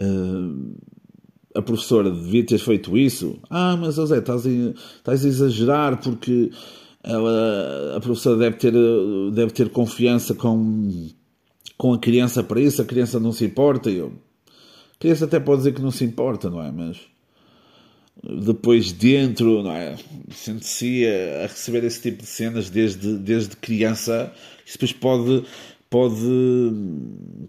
Uh, 0.00 0.74
a 1.54 1.62
professora 1.62 2.10
devia 2.10 2.44
ter 2.44 2.58
feito 2.58 2.96
isso. 2.96 3.38
Ah, 3.50 3.76
mas 3.76 3.96
José, 3.96 4.18
estás 4.18 4.46
a, 4.46 4.50
estás 4.50 5.24
a 5.24 5.28
exagerar 5.28 6.00
porque 6.00 6.50
ela, 7.02 7.96
a 7.96 8.00
professora 8.00 8.36
deve 8.36 8.56
ter, 8.56 8.72
deve 9.32 9.52
ter 9.52 9.68
confiança 9.70 10.34
com, 10.34 11.08
com 11.76 11.92
a 11.92 11.98
criança 11.98 12.42
para 12.42 12.60
isso, 12.60 12.80
a 12.80 12.84
criança 12.84 13.18
não 13.18 13.32
se 13.32 13.44
importa. 13.44 13.90
Eu, 13.90 14.12
a 14.94 14.98
criança 14.98 15.24
até 15.24 15.40
pode 15.40 15.58
dizer 15.58 15.74
que 15.74 15.82
não 15.82 15.90
se 15.90 16.04
importa, 16.04 16.48
não 16.48 16.62
é? 16.62 16.70
Mas 16.70 16.98
depois 18.22 18.92
dentro, 18.92 19.62
não 19.62 19.72
é? 19.72 19.96
Sente-se 20.30 21.06
a, 21.06 21.44
a 21.44 21.46
receber 21.46 21.84
esse 21.84 22.02
tipo 22.02 22.22
de 22.22 22.28
cenas 22.28 22.68
desde, 22.70 23.16
desde 23.16 23.56
criança. 23.56 24.32
Isso 24.64 24.78
depois 24.78 24.92
pode 24.92 25.44
pode, 25.90 26.72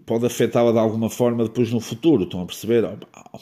pode 0.04 0.26
afetá-la 0.26 0.72
de 0.72 0.78
alguma 0.78 1.08
forma 1.08 1.44
depois 1.44 1.70
no 1.70 1.80
futuro, 1.80 2.24
estão 2.24 2.42
a 2.42 2.46
perceber? 2.46 2.84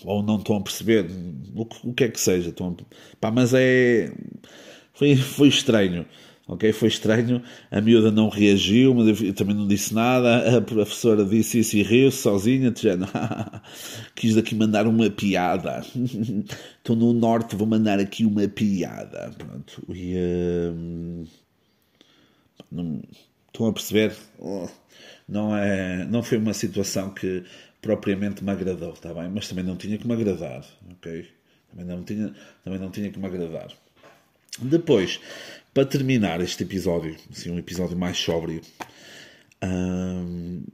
Ou 0.04 0.22
não 0.22 0.36
estão 0.36 0.56
a 0.56 0.60
perceber, 0.60 1.10
o 1.54 1.64
que, 1.64 1.88
o 1.88 1.94
que 1.94 2.04
é 2.04 2.08
que 2.08 2.20
seja. 2.20 2.50
Estão 2.50 2.76
a... 2.78 3.16
Pá, 3.18 3.30
mas 3.30 3.54
é. 3.54 4.12
Foi, 4.92 5.16
foi 5.16 5.48
estranho. 5.48 6.06
Ok? 6.46 6.72
Foi 6.72 6.88
estranho. 6.88 7.42
A 7.70 7.80
miúda 7.80 8.10
não 8.10 8.28
reagiu, 8.28 8.94
mas 8.94 9.22
eu 9.22 9.32
também 9.32 9.56
não 9.56 9.66
disse 9.66 9.94
nada. 9.94 10.58
A 10.58 10.60
professora 10.60 11.24
disse 11.24 11.60
isso 11.60 11.76
e 11.76 11.82
riu-se 11.82 12.18
sozinha, 12.18 12.70
dizendo: 12.70 13.06
Quis 14.14 14.34
daqui 14.34 14.54
mandar 14.54 14.86
uma 14.86 15.08
piada. 15.08 15.82
Estou 16.78 16.96
no 16.96 17.12
norte, 17.12 17.56
vou 17.56 17.66
mandar 17.66 17.98
aqui 18.00 18.24
uma 18.26 18.46
piada. 18.48 19.32
Pronto. 19.38 19.82
E. 19.94 20.14
Uh... 20.16 21.26
Não... 22.70 23.02
Estão 23.52 23.66
a 23.66 23.72
perceber? 23.72 24.14
Oh 24.38 24.68
não, 25.30 25.56
é, 25.56 26.04
não 26.06 26.22
foi 26.24 26.38
uma 26.38 26.52
situação 26.52 27.10
que 27.10 27.44
propriamente 27.80 28.42
me 28.42 28.50
agradou, 28.50 28.92
está 28.92 29.14
bem? 29.14 29.30
Mas 29.30 29.48
também 29.48 29.64
não 29.64 29.76
tinha 29.76 29.96
que 29.96 30.06
me 30.06 30.12
agradar, 30.12 30.64
ok? 30.90 31.26
Também 31.70 31.86
não 31.86 32.02
tinha, 32.02 32.34
também 32.64 32.80
não 32.80 32.90
tinha 32.90 33.10
que 33.10 33.18
me 33.18 33.26
agradar. 33.26 33.68
Depois, 34.60 35.20
para 35.72 35.86
terminar 35.86 36.40
este 36.40 36.64
episódio, 36.64 37.16
assim, 37.30 37.48
um 37.48 37.58
episódio 37.58 37.96
mais 37.96 38.18
sóbrio, 38.18 38.60
hum, 39.62 40.64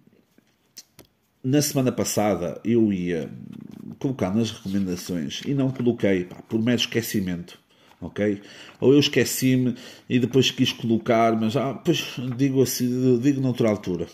na 1.45 1.61
semana 1.61 1.93
passada 1.93 2.59
eu 2.65 2.91
ia 2.91 3.31
colocar 3.99 4.35
nas 4.35 4.51
recomendações 4.51 5.43
e 5.47 5.53
não 5.53 5.71
coloquei, 5.71 6.25
pá, 6.25 6.37
por 6.37 6.63
mero 6.63 6.81
esquecimento, 6.81 7.59
ok? 8.01 8.41
Ou 8.81 8.95
eu 8.95 9.01
esqueci-me 9.01 9.75
e 10.09 10.19
depois 10.19 10.51
quis 10.51 10.73
colocar, 10.73 11.39
mas 11.39 11.57
ah, 11.57 11.75
depois 11.75 12.17
digo 12.39 12.63
assim, 12.63 13.19
digo 13.19 13.41
noutra 13.41 13.69
altura 13.69 14.09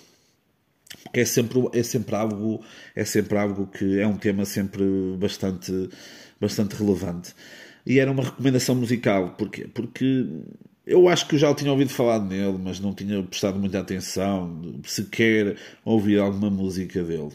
porque 1.03 1.21
é 1.21 1.25
sempre, 1.25 1.59
é 1.73 1.83
sempre 1.83 2.15
algo 2.15 2.65
é 2.95 3.05
sempre 3.05 3.39
algo 3.39 3.67
que 3.67 4.01
é 4.01 4.07
um 4.07 4.17
tema 4.17 4.45
sempre 4.45 4.85
bastante 5.19 5.89
bastante 6.41 6.75
relevante. 6.75 7.35
E 7.87 7.99
era 7.99 8.11
uma 8.11 8.25
recomendação 8.25 8.75
musical. 8.75 9.35
Porque 9.37 9.67
porque 9.69 10.27
eu 10.87 11.09
acho 11.09 11.27
que 11.29 11.35
eu 11.37 11.39
já 11.39 11.55
tinha 11.55 11.71
ouvido 11.71 11.91
falar 11.91 12.21
nele 12.21 12.59
mas 12.63 12.81
não 12.81 12.95
tinha 12.95 13.23
prestado 13.23 13.59
muita 13.59 13.81
atenção 13.81 14.81
sequer 14.85 15.57
ouvir 15.85 16.19
alguma 16.19 16.51
música 16.51 17.03
dele. 17.03 17.31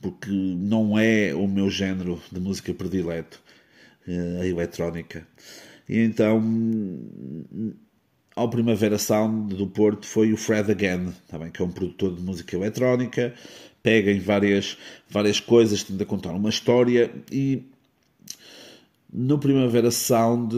Porque 0.00 0.30
não 0.30 0.98
é 0.98 1.34
o 1.34 1.46
meu 1.48 1.70
género 1.70 2.20
de 2.30 2.40
música 2.40 2.72
predileto 2.74 3.40
eh, 4.06 4.38
a 4.42 4.46
eletrónica. 4.46 5.26
E 5.88 5.98
então 5.98 6.40
ao 8.36 8.50
Primavera 8.50 8.98
Sound 8.98 9.56
do 9.56 9.66
Porto 9.66 10.06
foi 10.06 10.30
o 10.30 10.36
Fred 10.36 10.70
Again, 10.70 11.14
também, 11.26 11.48
tá 11.48 11.54
que 11.54 11.62
é 11.62 11.64
um 11.64 11.70
produtor 11.70 12.14
de 12.14 12.20
música 12.20 12.54
eletrónica, 12.54 13.34
pega 13.82 14.12
em 14.12 14.20
várias, 14.20 14.76
várias 15.08 15.40
coisas, 15.40 15.82
tenta 15.82 16.04
contar 16.04 16.32
uma 16.32 16.50
história 16.50 17.10
e 17.32 17.62
no 19.10 19.38
Primavera 19.38 19.90
Sound 19.90 20.54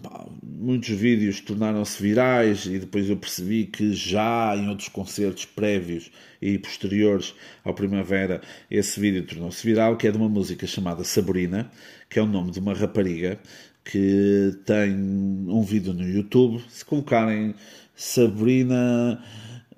pá, 0.00 0.24
muitos 0.40 0.90
vídeos 0.90 1.40
tornaram-se 1.40 2.00
virais 2.00 2.64
e 2.66 2.78
depois 2.78 3.10
eu 3.10 3.16
percebi 3.16 3.64
que 3.64 3.92
já 3.92 4.54
em 4.56 4.68
outros 4.68 4.88
concertos 4.88 5.46
prévios 5.46 6.12
e 6.40 6.56
posteriores 6.58 7.34
ao 7.64 7.74
Primavera 7.74 8.40
esse 8.70 9.00
vídeo 9.00 9.26
tornou-se 9.26 9.66
viral, 9.66 9.96
que 9.96 10.06
é 10.06 10.12
de 10.12 10.16
uma 10.16 10.28
música 10.28 10.64
chamada 10.64 11.02
Sabrina, 11.02 11.68
que 12.08 12.20
é 12.20 12.22
o 12.22 12.26
nome 12.26 12.52
de 12.52 12.60
uma 12.60 12.72
rapariga 12.72 13.40
que 13.90 14.52
tem 14.64 14.92
um 14.92 15.62
vídeo 15.62 15.94
no 15.94 16.06
YouTube. 16.06 16.62
Se 16.68 16.84
colocarem 16.84 17.54
Sabrina 17.94 19.22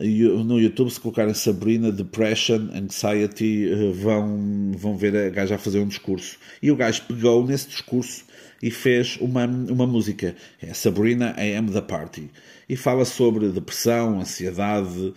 no 0.01 0.61
YouTube, 0.61 0.90
se 0.90 1.01
colocarem 1.01 1.35
Sabrina 1.35 1.90
Depression 1.90 2.68
Anxiety, 2.73 3.68
eh, 3.71 3.92
vão, 3.92 4.73
vão 4.77 4.97
ver 4.97 5.16
a 5.16 5.29
gaja 5.29 5.57
a 5.57 5.59
fazer 5.59 5.81
um 5.81 5.88
discurso. 5.88 6.38
E 6.62 6.71
o 6.71 6.77
gajo 6.77 7.03
pegou 7.03 7.44
nesse 7.44 7.68
discurso 7.68 8.25
e 8.62 8.71
fez 8.71 9.18
uma, 9.21 9.44
uma 9.44 9.87
música. 9.87 10.37
É 10.62 10.73
Sabrina 10.73 11.35
I 11.37 11.55
Am 11.57 11.71
the 11.71 11.81
Party. 11.81 12.31
E 12.68 12.77
fala 12.77 13.05
sobre 13.05 13.49
depressão, 13.49 14.21
ansiedade, 14.21 15.14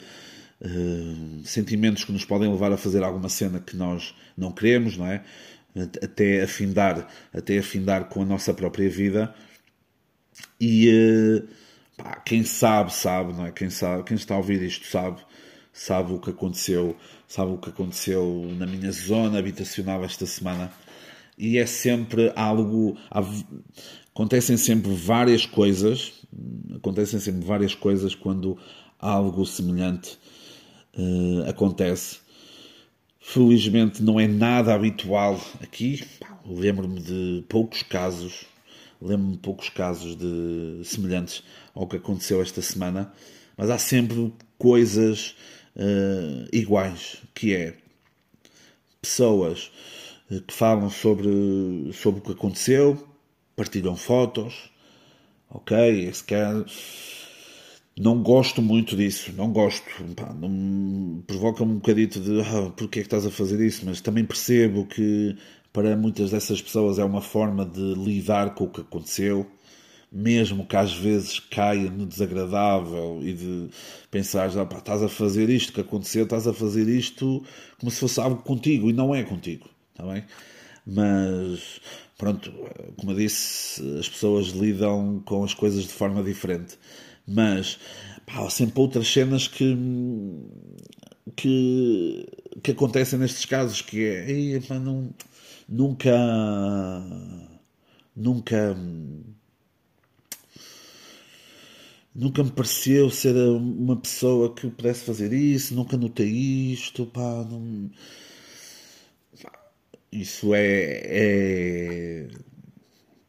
uh, 0.61 1.41
sentimentos 1.43 2.03
que 2.03 2.11
nos 2.11 2.25
podem 2.25 2.51
levar 2.51 2.71
a 2.71 2.77
fazer 2.77 3.03
alguma 3.03 3.29
cena 3.29 3.59
que 3.59 3.77
nós 3.77 4.15
não 4.35 4.51
queremos, 4.51 4.97
não 4.97 5.05
é? 5.05 5.21
Até 5.75 6.43
afindar, 6.43 7.07
até 7.33 7.57
afindar 7.57 8.05
com 8.05 8.21
a 8.21 8.25
nossa 8.25 8.53
própria 8.53 8.89
vida. 8.89 9.33
E 10.59 10.89
eh, 10.89 11.43
pá, 11.97 12.15
quem 12.25 12.43
sabe, 12.43 12.93
sabe, 12.93 13.33
não 13.33 13.45
é? 13.45 13.51
Quem 13.51 13.69
sabe, 13.69 14.03
quem 14.03 14.15
está 14.15 14.35
a 14.35 14.37
ouvir 14.37 14.61
isto 14.61 14.85
sabe, 14.87 15.21
sabe 15.73 16.13
o 16.13 16.19
que 16.19 16.31
aconteceu, 16.31 16.95
sabe 17.27 17.51
o 17.51 17.57
que 17.57 17.69
aconteceu 17.69 18.49
na 18.57 18.65
minha 18.65 18.91
zona 18.91 19.39
habitacional 19.39 20.03
esta 20.03 20.25
semana. 20.25 20.71
E 21.37 21.57
é 21.57 21.65
sempre 21.65 22.31
algo. 22.35 22.97
Acontecem 24.13 24.57
sempre 24.57 24.93
várias 24.93 25.45
coisas, 25.45 26.13
acontecem 26.75 27.19
sempre 27.19 27.45
várias 27.45 27.73
coisas 27.73 28.13
quando 28.13 28.57
algo 28.99 29.45
semelhante 29.45 30.19
uh, 30.95 31.49
acontece 31.49 32.19
Felizmente 33.23 34.01
não 34.01 34.19
é 34.19 34.27
nada 34.27 34.73
habitual 34.73 35.39
aqui. 35.61 36.03
Lembro-me 36.43 36.99
de 36.99 37.45
poucos 37.47 37.83
casos, 37.83 38.45
lembro-me 38.99 39.33
de 39.33 39.37
poucos 39.37 39.69
casos 39.69 40.17
de 40.17 40.81
semelhantes 40.83 41.43
ao 41.73 41.87
que 41.87 41.97
aconteceu 41.97 42.41
esta 42.41 42.63
semana, 42.63 43.13
mas 43.55 43.69
há 43.69 43.77
sempre 43.77 44.33
coisas 44.57 45.35
uh, 45.75 46.49
iguais, 46.51 47.17
que 47.35 47.53
é 47.53 47.77
pessoas 48.99 49.71
eh, 50.31 50.41
que 50.45 50.53
falam 50.53 50.89
sobre, 50.89 51.91
sobre 51.93 52.21
o 52.21 52.23
que 52.23 52.31
aconteceu, 52.31 53.07
partilham 53.55 53.95
fotos, 53.95 54.71
ok, 55.49 56.11
se 56.11 56.23
quer 56.23 56.65
não 57.99 58.21
gosto 58.23 58.61
muito 58.61 58.95
disso, 58.95 59.31
não 59.33 59.51
gosto. 59.51 59.85
Provoca-me 61.27 61.71
um 61.73 61.75
bocadito 61.75 62.19
de 62.19 62.41
ah, 62.41 62.71
porque 62.75 62.99
é 62.99 63.01
que 63.01 63.07
estás 63.07 63.25
a 63.25 63.31
fazer 63.31 63.59
isso, 63.65 63.85
mas 63.85 64.01
também 64.01 64.25
percebo 64.25 64.85
que 64.85 65.35
para 65.73 65.95
muitas 65.95 66.31
dessas 66.31 66.61
pessoas 66.61 66.99
é 66.99 67.03
uma 67.03 67.21
forma 67.21 67.65
de 67.65 67.93
lidar 67.95 68.55
com 68.55 68.65
o 68.65 68.69
que 68.69 68.81
aconteceu, 68.81 69.45
mesmo 70.11 70.65
que 70.65 70.75
às 70.75 70.93
vezes 70.93 71.39
caia 71.39 71.89
no 71.89 72.05
desagradável 72.05 73.19
e 73.23 73.33
de 73.33 73.69
pensar, 74.09 74.49
ah, 74.57 74.65
pá, 74.65 74.79
estás 74.79 75.03
a 75.03 75.09
fazer 75.09 75.49
isto 75.49 75.73
que 75.73 75.81
aconteceu, 75.81 76.23
estás 76.23 76.47
a 76.47 76.53
fazer 76.53 76.87
isto 76.89 77.43
como 77.79 77.91
se 77.91 77.99
fosse 77.99 78.19
algo 78.19 78.41
contigo 78.43 78.89
e 78.89 78.93
não 78.93 79.15
é 79.15 79.23
contigo, 79.23 79.69
está 79.91 80.05
bem? 80.05 80.23
Mas 80.85 81.79
pronto, 82.17 82.51
como 82.97 83.11
eu 83.11 83.15
disse, 83.15 83.81
as 83.99 84.09
pessoas 84.09 84.47
lidam 84.47 85.21
com 85.25 85.43
as 85.43 85.53
coisas 85.53 85.83
de 85.83 85.93
forma 85.93 86.23
diferente. 86.23 86.77
Mas 87.27 87.79
pá, 88.25 88.45
há 88.45 88.49
sempre 88.49 88.79
outras 88.79 89.07
cenas 89.07 89.47
que, 89.47 89.75
que, 91.35 92.25
que 92.63 92.71
acontecem 92.71 93.19
nestes 93.19 93.45
casos, 93.45 93.81
que 93.81 94.05
é, 94.05 94.59
pá, 94.61 94.79
não, 94.79 95.13
nunca, 95.67 96.11
nunca, 98.15 98.75
nunca 102.13 102.43
me 102.43 102.51
pareceu 102.51 103.09
ser 103.09 103.35
uma 103.35 103.95
pessoa 103.97 104.53
que 104.53 104.69
pudesse 104.69 105.05
fazer 105.05 105.33
isso, 105.33 105.73
nunca 105.75 105.97
notei 105.97 106.29
isto, 106.73 107.05
pá, 107.05 107.45
não 107.49 107.89
isso 110.11 110.53
é, 110.53 111.01
é, 111.05 112.27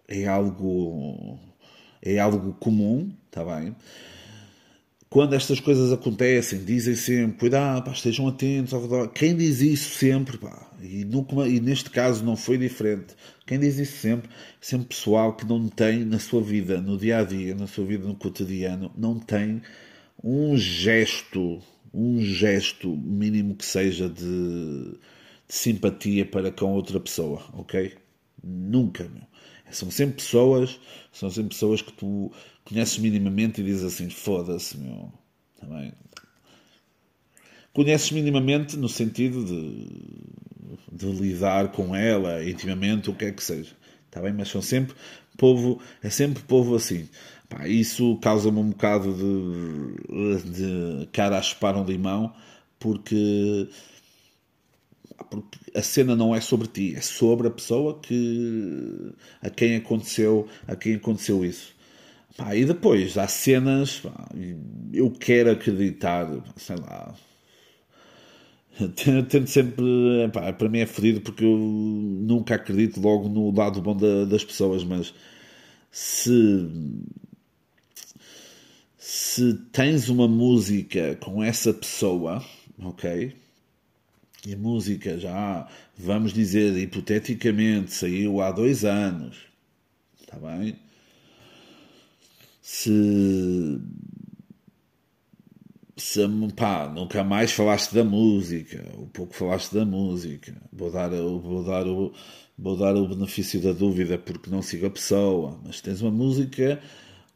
é 0.09 0.27
algo 0.27 1.39
é 2.03 2.19
algo 2.19 2.53
comum, 2.55 3.11
está 3.27 3.45
bem? 3.45 3.75
Quando 5.09 5.35
estas 5.35 5.61
coisas 5.61 5.93
acontecem, 5.93 6.65
dizem 6.65 6.95
sempre, 6.95 7.39
cuidado, 7.39 7.85
pá, 7.85 7.93
estejam 7.93 8.27
atentos. 8.27 8.73
Quem 9.15 9.37
diz 9.37 9.61
isso 9.61 9.91
sempre, 9.99 10.39
pá, 10.39 10.71
e, 10.81 11.05
nunca, 11.05 11.47
e 11.47 11.61
neste 11.61 11.91
caso 11.91 12.25
não 12.25 12.35
foi 12.35 12.57
diferente, 12.57 13.15
quem 13.47 13.59
diz 13.59 13.79
isso 13.79 13.99
sempre, 13.99 14.31
sempre 14.59 14.89
pessoal 14.89 15.37
que 15.37 15.47
não 15.47 15.69
tem 15.69 16.03
na 16.05 16.19
sua 16.19 16.41
vida, 16.41 16.81
no 16.81 16.97
dia 16.97 17.19
a 17.19 17.25
dia, 17.25 17.55
na 17.55 17.67
sua 17.67 17.85
vida 17.85 18.09
no 18.09 18.15
cotidiano, 18.15 18.91
não 18.97 19.19
tem 19.19 19.61
um 20.25 20.57
gesto, 20.57 21.61
um 21.93 22.19
gesto 22.23 22.97
mínimo 22.97 23.55
que 23.55 23.67
seja 23.67 24.09
de 24.09 24.97
simpatia 25.47 26.25
para 26.25 26.51
com 26.51 26.73
outra 26.73 26.99
pessoa, 26.99 27.43
ok? 27.53 27.95
Nunca, 28.43 29.05
meu. 29.05 29.32
São 29.73 29.91
sempre 29.91 30.17
pessoas, 30.17 30.79
são 31.13 31.31
sempre 31.31 31.51
pessoas 31.51 31.83
que 31.83 31.93
tu 31.93 32.31
conheces 32.65 32.99
minimamente 32.99 33.61
e 33.61 33.65
dizes 33.65 33.85
assim, 33.85 34.09
foda-se, 34.11 34.79
meu. 34.79 35.13
Também. 35.61 35.91
Tá 35.91 36.23
conheces 37.73 38.11
minimamente 38.11 38.77
no 38.77 38.89
sentido 38.89 39.45
de, 39.45 39.89
de 40.93 41.07
lidar 41.07 41.73
com 41.73 41.95
ela 41.97 42.45
intimamente, 42.49 43.11
o 43.11 43.15
que 43.15 43.27
é 43.27 43.33
que 43.33 43.43
seja. 43.43 43.73
Está 44.07 44.21
bem? 44.21 44.33
Mas 44.33 44.49
são 44.49 44.61
sempre 44.61 44.95
povo, 45.39 45.81
é 46.03 46.11
sempre 46.11 46.43
povo 46.43 46.75
assim. 46.77 47.09
Pá, 47.49 47.67
isso 47.67 48.17
causa-me 48.19 48.59
um 48.59 48.71
bocado 48.71 49.15
de, 49.15 50.51
de 50.51 51.07
cara 51.13 51.39
a 51.39 51.43
chupar 51.43 51.77
um 51.77 51.85
limão, 51.85 52.33
porque 52.79 53.69
porque 55.31 55.59
a 55.75 55.83
cena 55.83 56.17
não 56.17 56.35
é 56.35 56.41
sobre 56.41 56.69
ti, 56.69 56.95
é 56.97 57.01
sobre 57.01 57.49
a 57.49 57.51
pessoa 57.51 57.99
que 58.01 59.13
a 59.43 59.51
quem 59.51 59.77
aconteceu, 59.77 60.49
a 60.67 60.77
quem 60.77 60.95
aconteceu 60.95 61.45
isso. 61.45 61.75
Pá, 62.37 62.55
e 62.57 62.65
depois 62.65 63.17
há 63.19 63.29
cenas, 63.29 64.01
pá, 64.01 64.29
eu 64.93 65.11
quero 65.11 65.51
acreditar, 65.51 66.29
sei 66.57 66.77
lá. 66.77 67.15
Tento 69.29 69.47
sempre, 69.49 69.85
pá, 70.33 70.53
para 70.53 70.69
mim 70.69 70.79
é 70.81 70.87
ferido 70.87 71.21
porque 71.21 71.45
eu 71.45 71.57
nunca 71.59 72.55
acredito 72.55 73.01
logo 73.01 73.29
no 73.29 73.55
lado 73.55 73.81
bom 73.83 73.97
da, 73.97 74.25
das 74.25 74.45
pessoas, 74.45 74.83
mas 74.85 75.13
se 75.91 76.69
se 78.99 79.55
tens 79.73 80.09
uma 80.09 80.29
música 80.29 81.17
com 81.17 81.43
essa 81.43 81.73
pessoa, 81.75 82.43
ok? 82.79 83.35
E 84.47 84.55
a 84.55 84.57
música 84.57 85.19
já, 85.19 85.69
vamos 85.97 86.33
dizer, 86.33 86.77
hipoteticamente, 86.77 87.93
saiu 87.93 88.41
há 88.41 88.51
dois 88.51 88.85
anos. 88.85 89.37
Está 90.21 90.37
bem? 90.37 90.77
Se. 92.61 93.81
Se, 95.97 96.21
pá, 96.57 96.89
nunca 96.89 97.23
mais 97.23 97.53
falaste 97.53 97.95
da 97.95 98.03
música, 98.03 98.85
ou 98.97 99.07
pouco 99.07 99.35
falaste 99.35 99.73
da 99.73 99.85
música, 99.85 100.61
vou 100.73 100.91
dar, 100.91 101.11
vou 101.11 101.63
dar, 101.63 101.87
o, 101.87 102.13
vou 102.59 102.77
dar 102.77 102.97
o 102.97 103.07
benefício 103.07 103.61
da 103.61 103.73
dúvida 103.73 104.19
porque 104.19 104.51
não 104.51 104.63
sigo 104.63 104.87
a 104.87 104.91
pessoa, 104.91 105.61
mas 105.65 105.81
tens 105.81 106.01
uma 106.01 106.11
música 106.11 106.81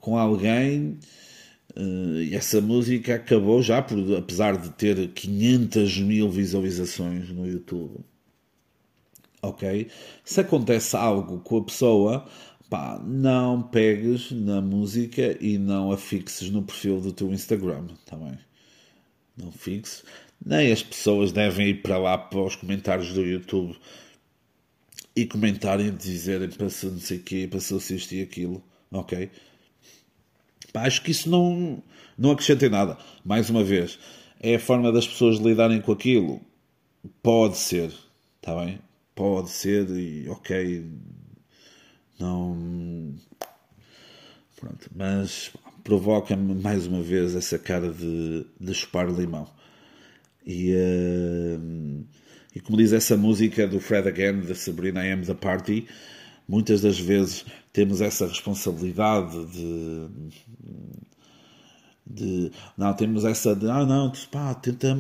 com 0.00 0.18
alguém 0.18 0.98
e 1.74 2.34
essa 2.34 2.60
música 2.60 3.16
acabou 3.16 3.62
já, 3.62 3.82
por, 3.82 3.98
apesar 4.16 4.56
de 4.56 4.70
ter 4.70 5.08
500 5.08 5.98
mil 6.00 6.30
visualizações 6.30 7.28
no 7.30 7.46
YouTube. 7.46 8.00
Ok? 9.42 9.88
Se 10.24 10.40
acontece 10.40 10.96
algo 10.96 11.40
com 11.40 11.58
a 11.58 11.64
pessoa, 11.64 12.26
pá, 12.70 13.00
não 13.04 13.62
pegues 13.62 14.30
na 14.32 14.60
música 14.60 15.36
e 15.40 15.58
não 15.58 15.92
a 15.92 15.98
fixes 15.98 16.50
no 16.50 16.62
perfil 16.62 17.00
do 17.00 17.12
teu 17.12 17.32
Instagram. 17.32 17.86
Tá 18.06 18.16
não 19.36 19.52
fixes. 19.52 20.02
Nem 20.44 20.72
as 20.72 20.82
pessoas 20.82 21.32
devem 21.32 21.68
ir 21.68 21.82
para 21.82 21.98
lá 21.98 22.16
para 22.16 22.40
os 22.40 22.56
comentários 22.56 23.12
do 23.12 23.22
YouTube 23.22 23.76
e 25.14 25.26
comentarem, 25.26 25.94
dizerem 25.94 26.48
para 26.48 26.68
se 26.68 26.86
não 26.86 26.98
sei 26.98 27.18
o 27.18 27.22
quê, 27.22 27.48
para 27.50 27.60
se 27.60 27.74
assistir 27.74 28.22
aquilo, 28.22 28.62
ok? 28.90 29.30
Acho 30.76 31.02
que 31.02 31.10
isso 31.10 31.28
não, 31.28 31.82
não 32.16 32.30
acrescenta 32.30 32.66
em 32.66 32.70
nada. 32.70 32.96
Mais 33.24 33.50
uma 33.50 33.64
vez, 33.64 33.98
é 34.40 34.56
a 34.56 34.60
forma 34.60 34.92
das 34.92 35.06
pessoas 35.06 35.38
lidarem 35.38 35.80
com 35.80 35.92
aquilo. 35.92 36.40
Pode 37.22 37.56
ser, 37.56 37.92
está 38.36 38.54
bem? 38.64 38.78
Pode 39.14 39.50
ser 39.50 39.88
e 39.90 40.28
ok. 40.28 40.84
Não. 42.18 43.14
Pronto, 44.56 44.90
mas 44.94 45.52
provoca-me 45.84 46.54
mais 46.54 46.86
uma 46.86 47.02
vez 47.02 47.34
essa 47.34 47.58
cara 47.58 47.92
de, 47.92 48.46
de 48.58 48.74
chupar 48.74 49.08
limão. 49.08 49.48
E, 50.44 50.72
uh, 50.74 52.04
e 52.54 52.60
como 52.60 52.78
diz 52.78 52.92
essa 52.92 53.16
música 53.16 53.66
do 53.66 53.80
Fred 53.80 54.08
Again, 54.08 54.40
da 54.42 54.54
Sabrina 54.54 55.06
I 55.06 55.12
Am 55.12 55.22
the 55.22 55.34
Party, 55.34 55.86
muitas 56.48 56.80
das 56.80 56.98
vezes 56.98 57.44
temos 57.76 58.00
essa 58.00 58.26
responsabilidade 58.26 59.36
de, 59.48 60.08
de 62.06 62.50
não 62.74 62.94
temos 62.94 63.22
essa 63.22 63.54
de 63.54 63.68
ah 63.68 63.84
não 63.84 64.10
pá, 64.32 64.54
tenta 64.54 64.96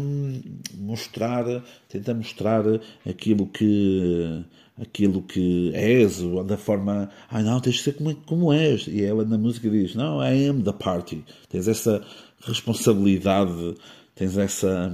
mostrar 0.74 1.64
tenta 1.88 2.12
mostrar 2.12 2.64
aquilo 3.08 3.46
que 3.46 4.44
aquilo 4.78 5.22
que 5.22 5.72
és 5.74 6.20
da 6.46 6.58
forma 6.58 7.08
ah 7.30 7.42
não 7.42 7.60
tens 7.60 7.76
de 7.76 7.82
ser 7.84 7.94
como, 7.94 8.14
como 8.26 8.52
és. 8.52 8.86
E 8.86 9.02
ela 9.02 9.24
na 9.24 9.38
música 9.38 9.70
diz 9.70 9.94
não 9.94 10.22
I 10.22 10.46
am 10.46 10.62
the 10.62 10.74
party. 10.74 11.24
Tens 11.48 11.68
essa 11.68 12.04
responsabilidade 12.42 13.74
tens 14.14 14.36
essa 14.36 14.92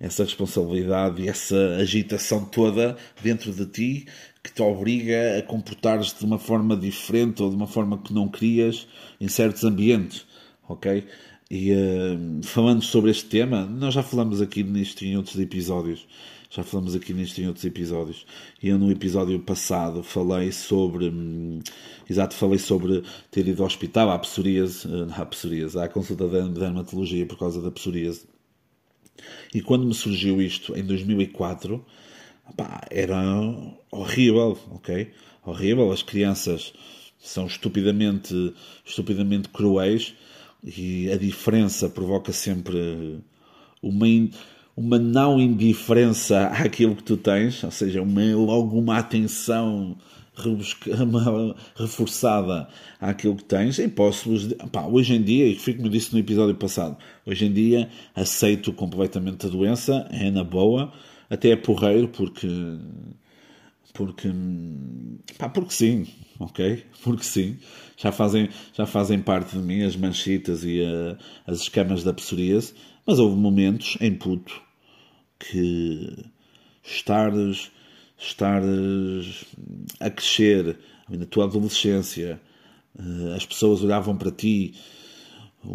essa 0.00 0.24
responsabilidade 0.24 1.22
e 1.22 1.28
essa 1.28 1.76
agitação 1.78 2.46
toda 2.46 2.96
dentro 3.22 3.52
de 3.52 3.66
ti 3.66 4.06
que 4.42 4.52
te 4.52 4.62
obriga 4.62 5.38
a 5.38 5.42
comportares 5.42 6.14
de 6.18 6.24
uma 6.24 6.38
forma 6.38 6.76
diferente 6.76 7.42
ou 7.42 7.50
de 7.50 7.56
uma 7.56 7.66
forma 7.66 7.98
que 7.98 8.12
não 8.12 8.28
querias 8.28 8.86
em 9.20 9.28
certos 9.28 9.64
ambientes, 9.64 10.26
ok? 10.68 11.06
E 11.50 11.72
uh, 11.72 12.42
falando 12.44 12.82
sobre 12.82 13.10
este 13.10 13.26
tema, 13.26 13.66
nós 13.66 13.92
já 13.92 14.02
falamos 14.02 14.40
aqui 14.40 14.62
nisto 14.62 15.04
em 15.04 15.16
outros 15.16 15.38
episódios. 15.38 16.06
Já 16.48 16.62
falamos 16.62 16.94
aqui 16.94 17.12
nisto 17.12 17.40
em 17.40 17.46
outros 17.46 17.64
episódios. 17.64 18.24
E 18.62 18.68
eu 18.68 18.78
no 18.78 18.90
episódio 18.90 19.38
passado 19.40 20.02
falei 20.02 20.52
sobre. 20.52 21.08
Hum, 21.08 21.60
exato, 22.08 22.34
falei 22.34 22.58
sobre 22.58 23.02
ter 23.30 23.46
ido 23.48 23.62
ao 23.62 23.66
hospital 23.66 24.10
à 24.10 24.18
psoríase, 24.18 24.86
uh, 24.86 25.08
à 25.12 25.26
psoríase, 25.26 25.78
à 25.78 25.88
consulta 25.88 26.28
de 26.28 26.48
dermatologia 26.50 27.26
por 27.26 27.38
causa 27.38 27.60
da 27.60 27.70
psoríase. 27.70 28.22
E 29.52 29.60
quando 29.60 29.84
me 29.86 29.94
surgiu 29.94 30.40
isto 30.40 30.76
em 30.76 30.84
2004, 30.84 31.84
pá, 32.56 32.80
era 32.90 33.20
horrível, 33.90 34.58
ok? 34.70 35.10
Horrível. 35.44 35.92
As 35.92 36.02
crianças 36.02 36.72
são 37.18 37.46
estupidamente, 37.46 38.54
estupidamente 38.84 39.48
cruéis 39.48 40.14
e 40.64 41.10
a 41.10 41.16
diferença 41.16 41.88
provoca 41.88 42.32
sempre 42.32 43.20
uma, 43.82 44.06
uma 44.76 44.98
não 44.98 45.40
indiferença 45.40 46.46
àquilo 46.48 46.96
que 46.96 47.02
tu 47.02 47.16
tens, 47.16 47.62
ou 47.64 47.70
seja, 47.70 48.02
uma, 48.02 48.22
logo 48.34 48.78
uma 48.78 48.98
atenção 48.98 49.96
reforçada 51.76 52.68
àquilo 53.00 53.36
que 53.36 53.44
tens. 53.44 53.78
E 53.78 53.88
posso, 53.88 54.30
pá, 54.72 54.86
hoje 54.86 55.14
em 55.14 55.22
dia, 55.22 55.46
e 55.46 55.58
eu 55.66 55.88
disse 55.88 56.12
no 56.12 56.18
episódio 56.18 56.54
passado, 56.54 56.96
hoje 57.26 57.46
em 57.46 57.52
dia 57.52 57.88
aceito 58.14 58.72
completamente 58.72 59.46
a 59.46 59.48
doença, 59.48 60.06
é 60.10 60.30
na 60.30 60.44
boa, 60.44 60.92
até 61.30 61.50
é 61.50 61.56
porreiro, 61.56 62.08
porque 62.08 62.48
porque 63.94 64.28
pá, 65.38 65.48
porque 65.48 65.72
sim, 65.72 66.06
ok? 66.38 66.84
Porque 67.02 67.24
sim, 67.24 67.58
já 67.96 68.12
fazem, 68.12 68.48
já 68.72 68.86
fazem 68.86 69.20
parte 69.20 69.56
de 69.56 69.62
mim 69.62 69.82
as 69.82 69.96
manchitas 69.96 70.64
e 70.64 70.82
a, 70.82 71.18
as 71.50 71.62
escamas 71.62 72.02
da 72.02 72.12
psoríase, 72.12 72.74
mas 73.06 73.18
houve 73.18 73.36
momentos 73.36 73.96
em 74.00 74.14
puto 74.14 74.60
que 75.38 76.24
estares, 76.82 77.70
estares 78.18 79.44
a 79.98 80.10
crescer 80.10 80.78
na 81.08 81.26
tua 81.26 81.44
adolescência, 81.44 82.40
eh, 82.98 83.34
as 83.34 83.44
pessoas 83.44 83.82
olhavam 83.82 84.16
para 84.16 84.30
ti 84.30 84.74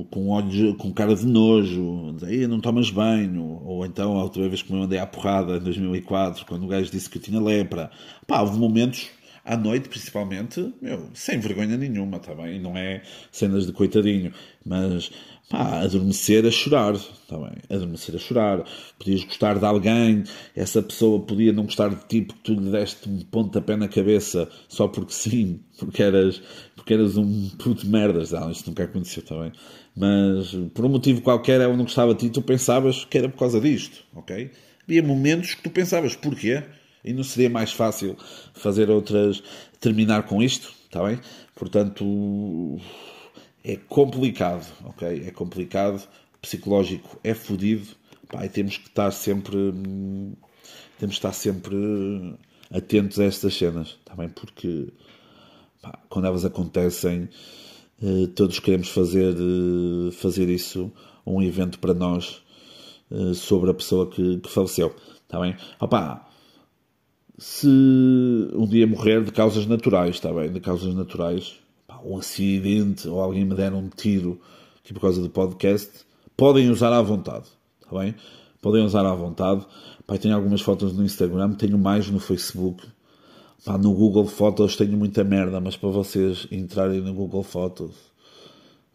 com 0.10 0.30
olhos, 0.30 0.76
com 0.78 0.92
cara 0.92 1.16
de 1.16 1.26
nojo, 1.26 2.16
dizia, 2.18 2.48
não 2.48 2.60
tomas 2.60 2.90
banho, 2.90 3.62
ou 3.64 3.86
então 3.86 4.18
a 4.18 4.24
outra 4.24 4.48
vez 4.48 4.62
que 4.62 4.74
me 4.74 4.80
mandei 4.80 4.98
à 4.98 5.06
porrada 5.06 5.58
em 5.58 5.60
2004, 5.60 6.46
quando 6.46 6.64
o 6.64 6.68
gajo 6.68 6.92
disse 6.92 7.10
que 7.10 7.18
eu 7.18 7.22
tinha 7.22 7.40
lepra. 7.40 7.92
Pá, 8.26 8.42
houve 8.42 8.58
momentos 8.58 9.10
à 9.46 9.56
noite, 9.56 9.88
principalmente, 9.88 10.74
meu, 10.82 11.08
sem 11.14 11.40
vergonha 11.40 11.78
nenhuma, 11.78 12.18
tá 12.18 12.34
bem? 12.34 12.60
Não 12.60 12.76
é 12.76 13.04
cenas 13.32 13.68
de 13.68 13.72
coitadinho, 13.72 14.34
mas 14.66 15.12
pá, 15.48 15.82
adormecer 15.82 16.44
a 16.48 16.50
chorar, 16.50 16.98
tá 17.28 17.38
bem? 17.38 17.54
Adormecer 17.70 18.16
a 18.16 18.18
chorar. 18.18 18.64
Podias 18.98 19.24
gostar 19.24 19.60
de 19.60 19.66
alguém, 19.66 20.24
essa 20.56 20.82
pessoa 20.82 21.24
podia 21.24 21.54
não 21.54 21.66
gostar 21.66 21.90
de 21.90 22.04
ti 22.08 22.22
porque 22.24 22.42
tu 22.44 22.60
lhe 22.60 22.72
deste 22.72 23.08
um 23.08 23.20
pontapé 23.20 23.76
na 23.76 23.88
cabeça 23.88 24.50
só 24.68 24.88
porque 24.88 25.14
sim, 25.14 25.60
porque 25.78 26.02
eras, 26.02 26.42
porque 26.76 26.96
eras 26.96 27.16
um 27.16 27.50
puto 27.50 27.84
de 27.84 27.90
merdas. 27.90 28.32
Não, 28.32 28.50
isto 28.50 28.68
nunca 28.68 28.84
aconteceu, 28.84 29.24
tá 29.24 29.40
bem? 29.40 29.52
Mas 29.96 30.56
por 30.74 30.86
um 30.86 30.90
motivo 30.90 31.22
qualquer 31.22 31.62
ela 31.62 31.78
não 31.78 31.84
gostava 31.84 32.16
de 32.16 32.22
ti, 32.22 32.30
tu 32.32 32.42
pensavas 32.42 33.06
que 33.06 33.16
era 33.16 33.30
por 33.30 33.38
causa 33.38 33.62
disto, 33.62 34.04
ok? 34.16 34.50
Havia 34.84 35.04
momentos 35.04 35.54
que 35.54 35.62
tu 35.62 35.70
pensavas, 35.70 36.16
porquê? 36.16 36.64
E 37.06 37.14
não 37.14 37.24
seria 37.24 37.50
mais 37.52 37.72
fácil 37.72 38.18
fazer 38.54 38.90
outras, 38.90 39.44
terminar 39.80 40.24
com 40.24 40.42
isto, 40.42 40.74
está 40.86 41.04
bem? 41.04 41.20
Portanto, 41.54 42.80
é 43.64 43.76
complicado, 43.76 44.66
ok? 44.84 45.24
É 45.28 45.30
complicado, 45.30 46.02
psicológico 46.42 47.20
é 47.24 47.36
fodido, 47.36 47.96
pá, 48.28 48.44
e 48.44 48.50
temos 48.50 48.78
que 48.78 48.88
estar 48.88 49.12
sempre, 49.12 49.56
temos 51.00 51.16
que 51.16 51.20
estar 51.20 51.34
sempre 51.34 51.76
atentos 52.72 53.20
a 53.20 53.26
estas 53.26 53.56
cenas, 53.56 53.98
está 54.00 54.16
bem? 54.16 54.30
Porque 54.30 54.88
pá, 55.82 56.00
quando 56.10 56.26
elas 56.26 56.44
acontecem, 56.44 57.30
eh, 58.02 58.28
todos 58.36 58.60
queremos 58.60 58.90
fazer, 58.90 59.36
eh, 59.36 60.12
fazer 60.12 60.50
isso, 60.50 60.92
um 61.26 61.42
evento 61.42 61.78
para 61.80 61.94
nós 61.94 62.42
eh, 63.12 63.34
sobre 63.36 63.70
a 63.70 63.74
pessoa 63.74 64.10
que, 64.10 64.40
que 64.40 64.50
faleceu, 64.50 64.96
está 65.24 65.40
bem? 65.40 65.56
Opa, 65.80 66.25
se 67.38 67.68
um 67.68 68.66
dia 68.66 68.88
morrer 68.88 69.24
de 69.24 69.32
causas 69.32 69.66
naturais, 69.66 70.16
está 70.16 70.32
bem? 70.32 70.52
De 70.52 70.60
causas 70.60 70.94
naturais, 70.94 71.56
pá, 71.86 72.00
um 72.04 72.18
acidente 72.18 73.08
ou 73.08 73.20
alguém 73.20 73.44
me 73.44 73.56
der 73.56 73.74
um 73.74 73.90
tiro 73.90 74.40
aqui 74.80 74.94
por 74.94 75.02
causa 75.02 75.22
do 75.22 75.30
podcast, 75.30 75.92
podem 76.38 76.70
usar 76.70 76.94
à 76.94 77.02
vontade, 77.02 77.48
está 77.82 78.00
bem? 78.00 78.16
Podem 78.62 78.84
usar 78.84 79.06
à 79.06 79.14
vontade. 79.14 79.66
Tenho 80.22 80.36
algumas 80.36 80.62
fotos 80.62 80.94
no 80.94 81.04
Instagram, 81.04 81.54
tenho 81.54 81.78
mais 81.78 82.10
no 82.10 82.20
Facebook. 82.20 82.88
Pá, 83.64 83.78
no 83.78 83.94
Google 83.94 84.28
Fotos 84.28 84.76
tenho 84.76 84.96
muita 84.98 85.24
merda, 85.24 85.60
mas 85.60 85.76
para 85.76 85.90
vocês 85.90 86.48
entrarem 86.52 87.02
no 87.02 87.14
Google 87.14 87.44
Fotos, 87.44 87.96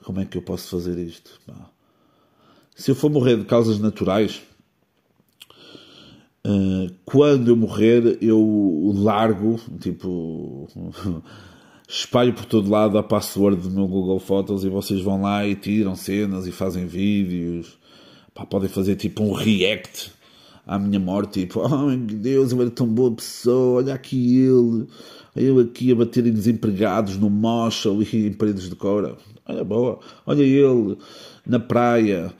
como 0.03 0.20
é 0.20 0.24
que 0.24 0.38
eu 0.38 0.43
posso 0.43 0.68
fazer 0.70 0.99
isto? 0.99 1.41
Pá. 1.47 1.70
Se 2.74 2.91
eu 2.91 2.95
for 2.95 3.11
morrer 3.11 3.36
de 3.36 3.45
causas 3.45 3.78
naturais, 3.78 4.43
Uh, 6.47 6.91
quando 7.05 7.49
eu 7.49 7.57
morrer, 7.57 8.18
eu 8.22 8.93
largo, 8.97 9.61
tipo, 9.78 10.66
espalho 11.86 12.32
por 12.32 12.47
todo 12.47 12.70
lado 12.70 12.97
a 12.97 13.03
password 13.03 13.61
do 13.61 13.70
meu 13.70 13.86
Google 13.86 14.18
Fotos 14.18 14.64
e 14.64 14.68
vocês 14.70 15.01
vão 15.03 15.22
lá 15.22 15.47
e 15.47 15.55
tiram 15.55 15.95
cenas 15.95 16.47
e 16.47 16.53
fazem 16.53 16.86
vídeos. 16.86 17.78
Pá, 18.32 18.47
podem 18.47 18.68
fazer 18.68 18.97
tipo 18.97 19.22
um 19.22 19.32
react 19.32 20.12
à 20.66 20.78
minha 20.78 21.01
morte, 21.01 21.41
tipo, 21.41 21.61
oh 21.66 21.86
meu 21.86 21.99
Deus, 21.99 22.53
eu 22.53 22.61
era 22.62 22.70
tão 22.70 22.86
boa 22.86 23.11
pessoa, 23.11 23.82
olha 23.82 23.95
aqui 23.95 24.38
ele, 24.38 24.86
eu 25.36 25.59
aqui 25.59 25.93
a 25.93 25.97
bater 25.97 26.26
em 26.26 26.32
desempregados 26.32 27.18
no 27.18 27.28
Moshel 27.28 28.03
e 28.03 28.28
em 28.28 28.32
paredes 28.32 28.68
de 28.68 28.76
cora. 28.76 29.16
Olha 29.47 29.64
boa, 29.64 29.99
olha 30.24 30.43
ele 30.43 30.97
na 31.45 31.59
praia, 31.59 32.32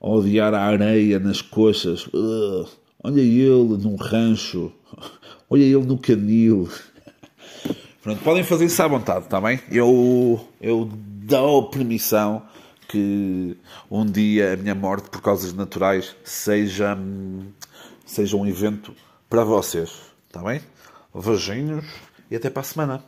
a 0.00 0.08
odiar 0.08 0.52
a 0.52 0.62
areia 0.62 1.18
nas 1.18 1.40
coxas. 1.40 2.08
Olha 3.06 3.20
ele 3.20 3.80
num 3.84 3.94
rancho. 3.94 4.72
Olha 5.48 5.62
ele 5.62 5.86
no 5.86 5.96
canil. 5.96 6.68
Pronto, 8.02 8.20
podem 8.24 8.42
fazer 8.42 8.64
isso 8.64 8.82
à 8.82 8.88
vontade, 8.88 9.26
está 9.26 9.40
bem? 9.40 9.60
Eu, 9.70 10.44
eu 10.60 10.90
dou 10.92 11.70
permissão 11.70 12.42
que 12.88 13.56
um 13.88 14.04
dia 14.04 14.54
a 14.54 14.56
minha 14.56 14.74
morte 14.74 15.08
por 15.08 15.22
causas 15.22 15.52
naturais 15.52 16.16
seja, 16.24 16.98
seja 18.04 18.36
um 18.36 18.44
evento 18.44 18.92
para 19.30 19.44
vocês, 19.44 19.92
está 20.26 20.42
bem? 20.42 20.60
Beijinhos 21.14 21.84
e 22.28 22.34
até 22.34 22.50
para 22.50 22.62
a 22.62 22.64
semana. 22.64 23.04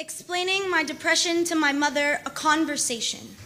Explaining 0.00 0.70
my 0.70 0.82
depression 0.82 1.44
to 1.44 1.54
my 1.54 1.74
mother, 1.74 2.22
a 2.24 2.30
conversation. 2.30 3.36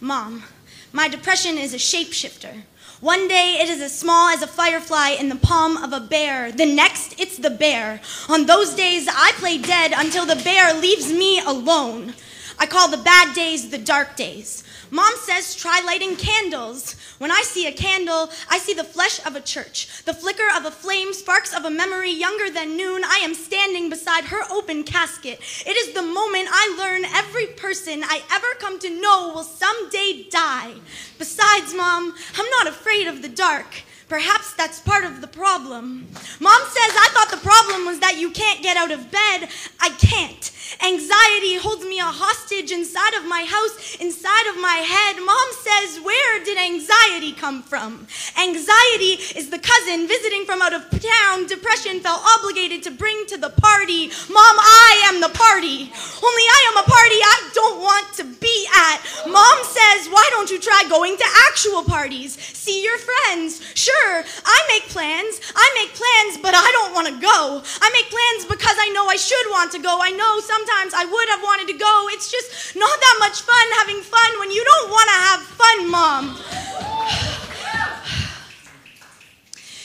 Mom, 0.00 0.44
my 0.92 1.08
depression 1.08 1.58
is 1.58 1.74
a 1.74 1.78
shapeshifter. 1.78 2.62
One 3.00 3.26
day 3.26 3.58
it 3.60 3.68
is 3.68 3.80
as 3.80 3.98
small 3.98 4.28
as 4.28 4.40
a 4.40 4.46
firefly 4.46 5.16
in 5.18 5.30
the 5.30 5.34
palm 5.34 5.76
of 5.76 5.92
a 5.92 5.98
bear. 5.98 6.52
The 6.52 6.64
next, 6.64 7.20
it's 7.20 7.38
the 7.38 7.50
bear. 7.50 8.00
On 8.28 8.46
those 8.46 8.72
days, 8.76 9.08
I 9.10 9.32
play 9.34 9.58
dead 9.58 9.94
until 9.96 10.24
the 10.24 10.40
bear 10.44 10.72
leaves 10.80 11.12
me 11.12 11.40
alone. 11.40 12.14
I 12.58 12.66
call 12.66 12.88
the 12.88 12.96
bad 12.96 13.34
days 13.34 13.70
the 13.70 13.78
dark 13.78 14.16
days. 14.16 14.64
Mom 14.90 15.12
says 15.16 15.54
try 15.54 15.82
lighting 15.84 16.16
candles. 16.16 16.94
When 17.18 17.30
I 17.30 17.42
see 17.42 17.66
a 17.66 17.72
candle, 17.72 18.30
I 18.48 18.58
see 18.58 18.72
the 18.72 18.84
flesh 18.84 19.24
of 19.26 19.36
a 19.36 19.40
church, 19.40 20.04
the 20.04 20.14
flicker 20.14 20.48
of 20.56 20.64
a 20.64 20.70
flame, 20.70 21.12
sparks 21.12 21.54
of 21.54 21.64
a 21.64 21.70
memory 21.70 22.12
younger 22.12 22.50
than 22.50 22.76
noon. 22.76 23.02
I 23.04 23.20
am 23.22 23.34
standing 23.34 23.90
beside 23.90 24.24
her 24.26 24.42
open 24.50 24.84
casket. 24.84 25.40
It 25.66 25.76
is 25.76 25.92
the 25.92 26.02
moment 26.02 26.48
I 26.50 26.76
learn 26.78 27.04
every 27.04 27.46
person 27.46 28.02
I 28.04 28.22
ever 28.32 28.54
come 28.58 28.78
to 28.80 29.00
know 29.00 29.32
will 29.34 29.42
someday 29.42 30.26
die. 30.30 30.74
Besides, 31.18 31.74
Mom, 31.74 32.14
I'm 32.38 32.50
not 32.50 32.68
afraid 32.68 33.06
of 33.06 33.22
the 33.22 33.28
dark. 33.28 33.82
Perhaps 34.08 34.54
that's 34.54 34.78
part 34.78 35.04
of 35.04 35.20
the 35.20 35.26
problem. 35.26 36.06
Mom 36.38 36.62
says 36.62 36.92
I 36.94 37.08
thought 37.12 37.30
the 37.30 37.44
problem 37.44 37.86
was 37.86 37.98
that 37.98 38.18
you 38.18 38.30
can't 38.30 38.62
get 38.62 38.76
out 38.76 38.92
of 38.92 39.10
bed. 39.10 39.48
I 39.80 39.90
can't. 39.98 40.52
Anxiety 40.82 41.56
holds 41.56 41.84
me 41.84 41.98
a 41.98 42.10
hostage 42.10 42.72
inside 42.72 43.14
of 43.14 43.24
my 43.24 43.44
house, 43.46 43.96
inside 43.96 44.46
of 44.50 44.56
my 44.60 44.82
head. 44.82 45.16
Mom 45.22 45.48
says, 45.62 46.00
Where 46.02 46.42
did 46.44 46.58
anxiety 46.58 47.32
come 47.32 47.62
from? 47.62 48.06
Anxiety 48.38 49.18
is 49.38 49.50
the 49.50 49.58
cousin 49.58 50.06
visiting 50.06 50.44
from 50.44 50.62
out 50.62 50.74
of 50.74 50.82
town. 50.90 51.46
Depression 51.46 52.00
felt 52.00 52.22
obligated 52.38 52.82
to 52.84 52.90
bring 52.90 53.26
to 53.26 53.36
the 53.36 53.50
party. 53.50 54.08
Mom, 54.28 54.56
I 54.58 55.06
am 55.06 55.20
the 55.20 55.32
party. 55.32 55.90
Only 56.22 56.46
I 56.50 56.60
am 56.72 56.76
a 56.82 56.86
party 56.86 57.18
I 57.22 57.36
don't 57.54 57.78
want 57.80 58.06
to 58.18 58.24
be 58.24 58.56
at. 58.90 58.98
Mom 59.30 59.58
says, 59.64 60.08
Why 60.10 60.26
don't 60.34 60.50
you 60.50 60.58
try 60.58 60.82
going 60.88 61.16
to 61.16 61.28
actual 61.48 61.84
parties? 61.84 62.34
See 62.34 62.82
your 62.82 62.98
friends. 62.98 63.62
Sure, 63.74 64.24
I 64.44 64.58
make 64.74 64.90
plans. 64.90 65.40
I 65.54 65.66
make 65.78 65.94
plans, 65.94 66.42
but 66.42 66.54
I 66.54 66.68
don't 66.74 66.92
want 66.94 67.08
to 67.08 67.16
go. 67.20 67.62
I 67.62 67.88
make 67.94 68.10
plans 68.10 68.50
because 68.50 68.76
I 68.78 68.90
know 68.90 69.06
I 69.06 69.16
should 69.16 69.46
want 69.50 69.72
to 69.72 69.78
go. 69.78 69.98
I 70.00 70.10
know 70.10 70.40
some 70.40 70.55
sometimes 70.56 70.94
I 70.94 71.04
would 71.04 71.28
have 71.28 71.42
wanted 71.42 71.68
to 71.68 71.78
go. 71.78 71.94
It's 72.10 72.30
just 72.30 72.76
not 72.76 72.96
that 73.00 73.16
much 73.20 73.42
fun 73.42 73.66
having 73.80 74.00
fun 74.00 74.30
when 74.40 74.50
you 74.50 74.64
don't 74.64 74.90
want 74.90 75.08
to 75.12 75.18
have 75.28 75.40
fun, 75.60 75.78
Mom. 75.90 76.24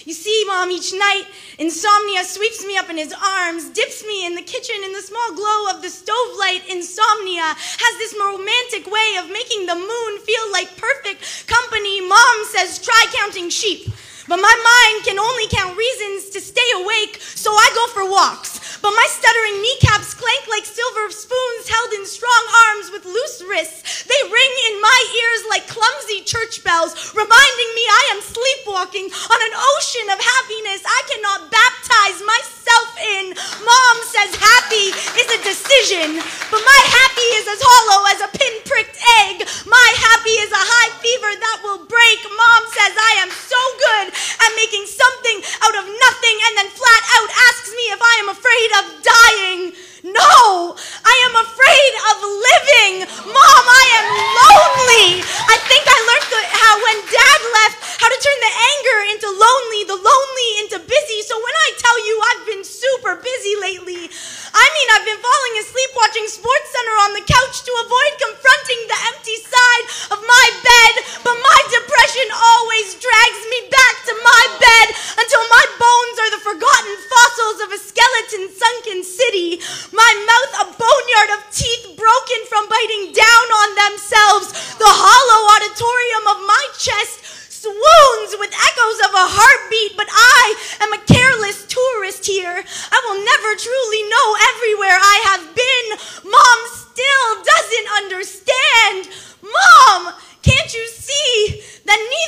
You 0.04 0.16
see, 0.16 0.44
Mom, 0.48 0.72
each 0.72 0.92
night 0.94 1.26
insomnia 1.60 2.24
sweeps 2.24 2.66
me 2.66 2.76
up 2.76 2.90
in 2.90 2.98
his 2.98 3.14
arms, 3.14 3.70
dips 3.70 4.04
me 4.04 4.26
in 4.26 4.34
the 4.34 4.42
kitchen 4.42 4.76
in 4.84 4.92
the 4.94 5.02
small 5.02 5.36
glow 5.36 5.70
of 5.70 5.84
the 5.84 5.92
stove 5.92 6.32
light. 6.40 6.64
Insomnia 6.68 7.54
has 7.54 7.94
this 8.02 8.18
romantic 8.18 8.92
way 8.92 9.10
of 9.22 9.30
making 9.30 9.68
the 9.68 9.76
moon 9.76 10.12
feel 10.26 10.52
like 10.52 10.76
perfect 10.76 11.46
company. 11.46 12.02
Mom 12.02 12.38
says, 12.50 12.82
try 12.82 13.06
counting 13.14 13.52
sheep. 13.52 13.94
But 14.28 14.38
my 14.38 14.56
mind 14.72 15.06
can 15.06 15.20
only 15.20 15.48
count 15.54 15.78
reasons 15.78 16.32
to 16.32 16.42
stay 16.42 16.70
awake, 16.82 17.22
so 17.22 17.52
I 17.52 17.70
go 17.76 17.94
for 17.94 18.10
walks. 18.10 18.51
But 18.82 18.98
my 18.98 19.08
stuttering 19.14 19.62
kneecaps 19.62 20.18
clank 20.18 20.44
like 20.50 20.66
silver 20.66 21.14
spoons 21.14 21.70
held 21.70 21.94
in 21.94 22.06
strong 22.10 22.44
arms 22.66 22.90
with 22.90 23.06
loose 23.06 23.46
wrists. 23.46 24.10
They 24.10 24.22
ring 24.26 24.54
in 24.74 24.82
my 24.82 25.00
ears 25.22 25.42
like 25.54 25.70
clumsy 25.70 26.26
church 26.26 26.66
bells, 26.66 27.14
reminding 27.14 27.70
me 27.78 27.84
I 27.86 28.04
am 28.18 28.22
sleepwalking 28.26 29.06
on 29.14 29.40
an 29.46 29.54
ocean 29.54 30.08
of 30.10 30.18
happiness 30.18 30.82
I 30.82 31.02
cannot 31.14 31.54
baptize 31.54 32.20
myself 32.26 32.90
in. 33.22 33.26
Mom 33.62 33.96
says 34.10 34.34
happy 34.34 34.90
is 35.14 35.30
a 35.30 35.46
decision, 35.46 36.18
but 36.50 36.66
my 36.66 36.82
happy 36.90 37.30
is 37.38 37.46
as 37.54 37.62
hollow 37.62 38.02
as 38.10 38.20
a 38.26 38.34
pinpricked 38.34 38.98
egg. 39.30 39.46
My 39.70 39.90
happy 40.10 40.42
is 40.42 40.50
a 40.50 40.66
high 40.66 40.92
fever 41.06 41.32
that 41.38 41.58
will 41.62 41.86
break. 41.86 42.20
Mom 42.26 42.64
says 42.74 42.98
I 42.98 43.14
am 43.22 43.30
so 43.30 43.62
good 43.78 44.08
at 44.10 44.52
making 44.58 44.90
something 44.90 45.38
out 45.70 45.76
of 45.78 45.86
nothing 45.86 46.38
and 46.50 46.54
then 46.58 46.70
flat 46.74 47.04
out 47.22 47.30
asks 47.54 47.70
me 47.78 47.94
if 47.94 48.02
I 48.02 48.16
am 48.26 48.30
afraid 48.34 48.71
of 48.80 48.86
dying. 49.04 49.74
No, 50.04 50.74
I 51.06 51.16
am 51.30 51.36
afraid 51.38 51.94
of 52.10 52.16
living. 52.26 52.94
Mom, 53.30 53.66
I 53.70 53.86
am 54.02 54.08
lonely. 54.40 55.22
I 55.46 55.58
think 55.70 55.84
I 55.86 55.98
learned 56.10 56.32
how 56.50 56.74
when 56.82 56.98
dad 57.06 57.40
left, 57.54 57.78
how 58.02 58.10
to 58.10 58.18
turn 58.18 58.40
the 58.42 58.56
anger 58.58 59.00
into 59.14 59.30
lonely, 59.30 59.82
the 59.86 60.02
lonely 60.02 60.50
into 60.66 60.82
busy. 60.82 61.22
So 61.22 61.38
when 61.38 61.54
I 61.54 61.68
tell 61.78 61.98
you 62.02 62.14
I've 62.18 62.46
been 62.50 62.66
super 62.66 63.14
busy 63.22 63.54
lately, 63.62 64.10
I 64.50 64.66
mean 64.66 64.88
I've 64.90 65.06
been 65.06 65.22
falling 65.22 65.56
asleep 65.62 65.92
watching 65.94 66.26
Sports 66.26 66.70
Center 66.74 66.98
on 67.06 67.14
the 67.14 67.22
couch 67.30 67.62
to 67.62 67.74
avoid 67.86 68.14
confronting 68.26 68.82
the 68.90 69.00
empty 69.14 69.38
side 69.46 69.86
of 70.18 70.20
my 70.26 70.46
bed. 70.66 70.94
But 71.22 71.38
my 71.46 71.60
depression 71.70 72.26
always 72.34 72.98
drags 72.98 73.42
me 73.54 73.70
back 73.70 73.96
to 74.10 74.14
my 74.18 74.44
bed 74.58 74.88
until 75.22 75.46
my 75.54 75.66
bones 75.78 76.18
are 76.26 76.32
the 76.34 76.42
forgotten 76.42 76.96
fossils 77.06 77.60
of 77.62 77.70
a 77.70 77.80
skeleton 77.86 78.50
sunken 78.50 79.06
city. 79.06 79.62
My 79.94 80.10
mouth 80.26 80.54
a 80.58 80.66
boneyard 80.74 81.38
of 81.38 81.42
teeth 81.54 81.94
broken 81.94 82.40
from 82.50 82.66
biting 82.66 83.14
down 83.14 83.48
on 83.62 83.70
themselves. 83.78 84.74
The 84.82 84.90
hollow 84.90 85.42
auditorium 85.54 86.26
of 86.34 86.50
my 86.50 86.66
chest 86.82 87.41
swoons 87.62 88.34
with 88.42 88.50
echoes 88.50 89.00
of 89.06 89.14
a 89.14 89.30
heartbeat, 89.30 89.94
but 89.94 90.10
I 90.10 90.44
am 90.82 90.98
a 90.98 91.04
careless 91.06 91.62
tourist 91.70 92.26
here. 92.26 92.58
I 92.58 92.98
will 93.06 93.22
never 93.22 93.54
truly 93.54 94.02
know 94.10 94.28
everywhere 94.50 94.98
I 94.98 95.18
have 95.30 95.46
been. 95.54 95.88
Mom 96.26 96.60
still 96.74 97.30
doesn't 97.46 97.90
understand. 98.02 99.14
Mom, 99.46 100.18
can't 100.42 100.74
you 100.74 100.86
see 100.90 101.62
that 101.86 102.02
neither 102.02 102.21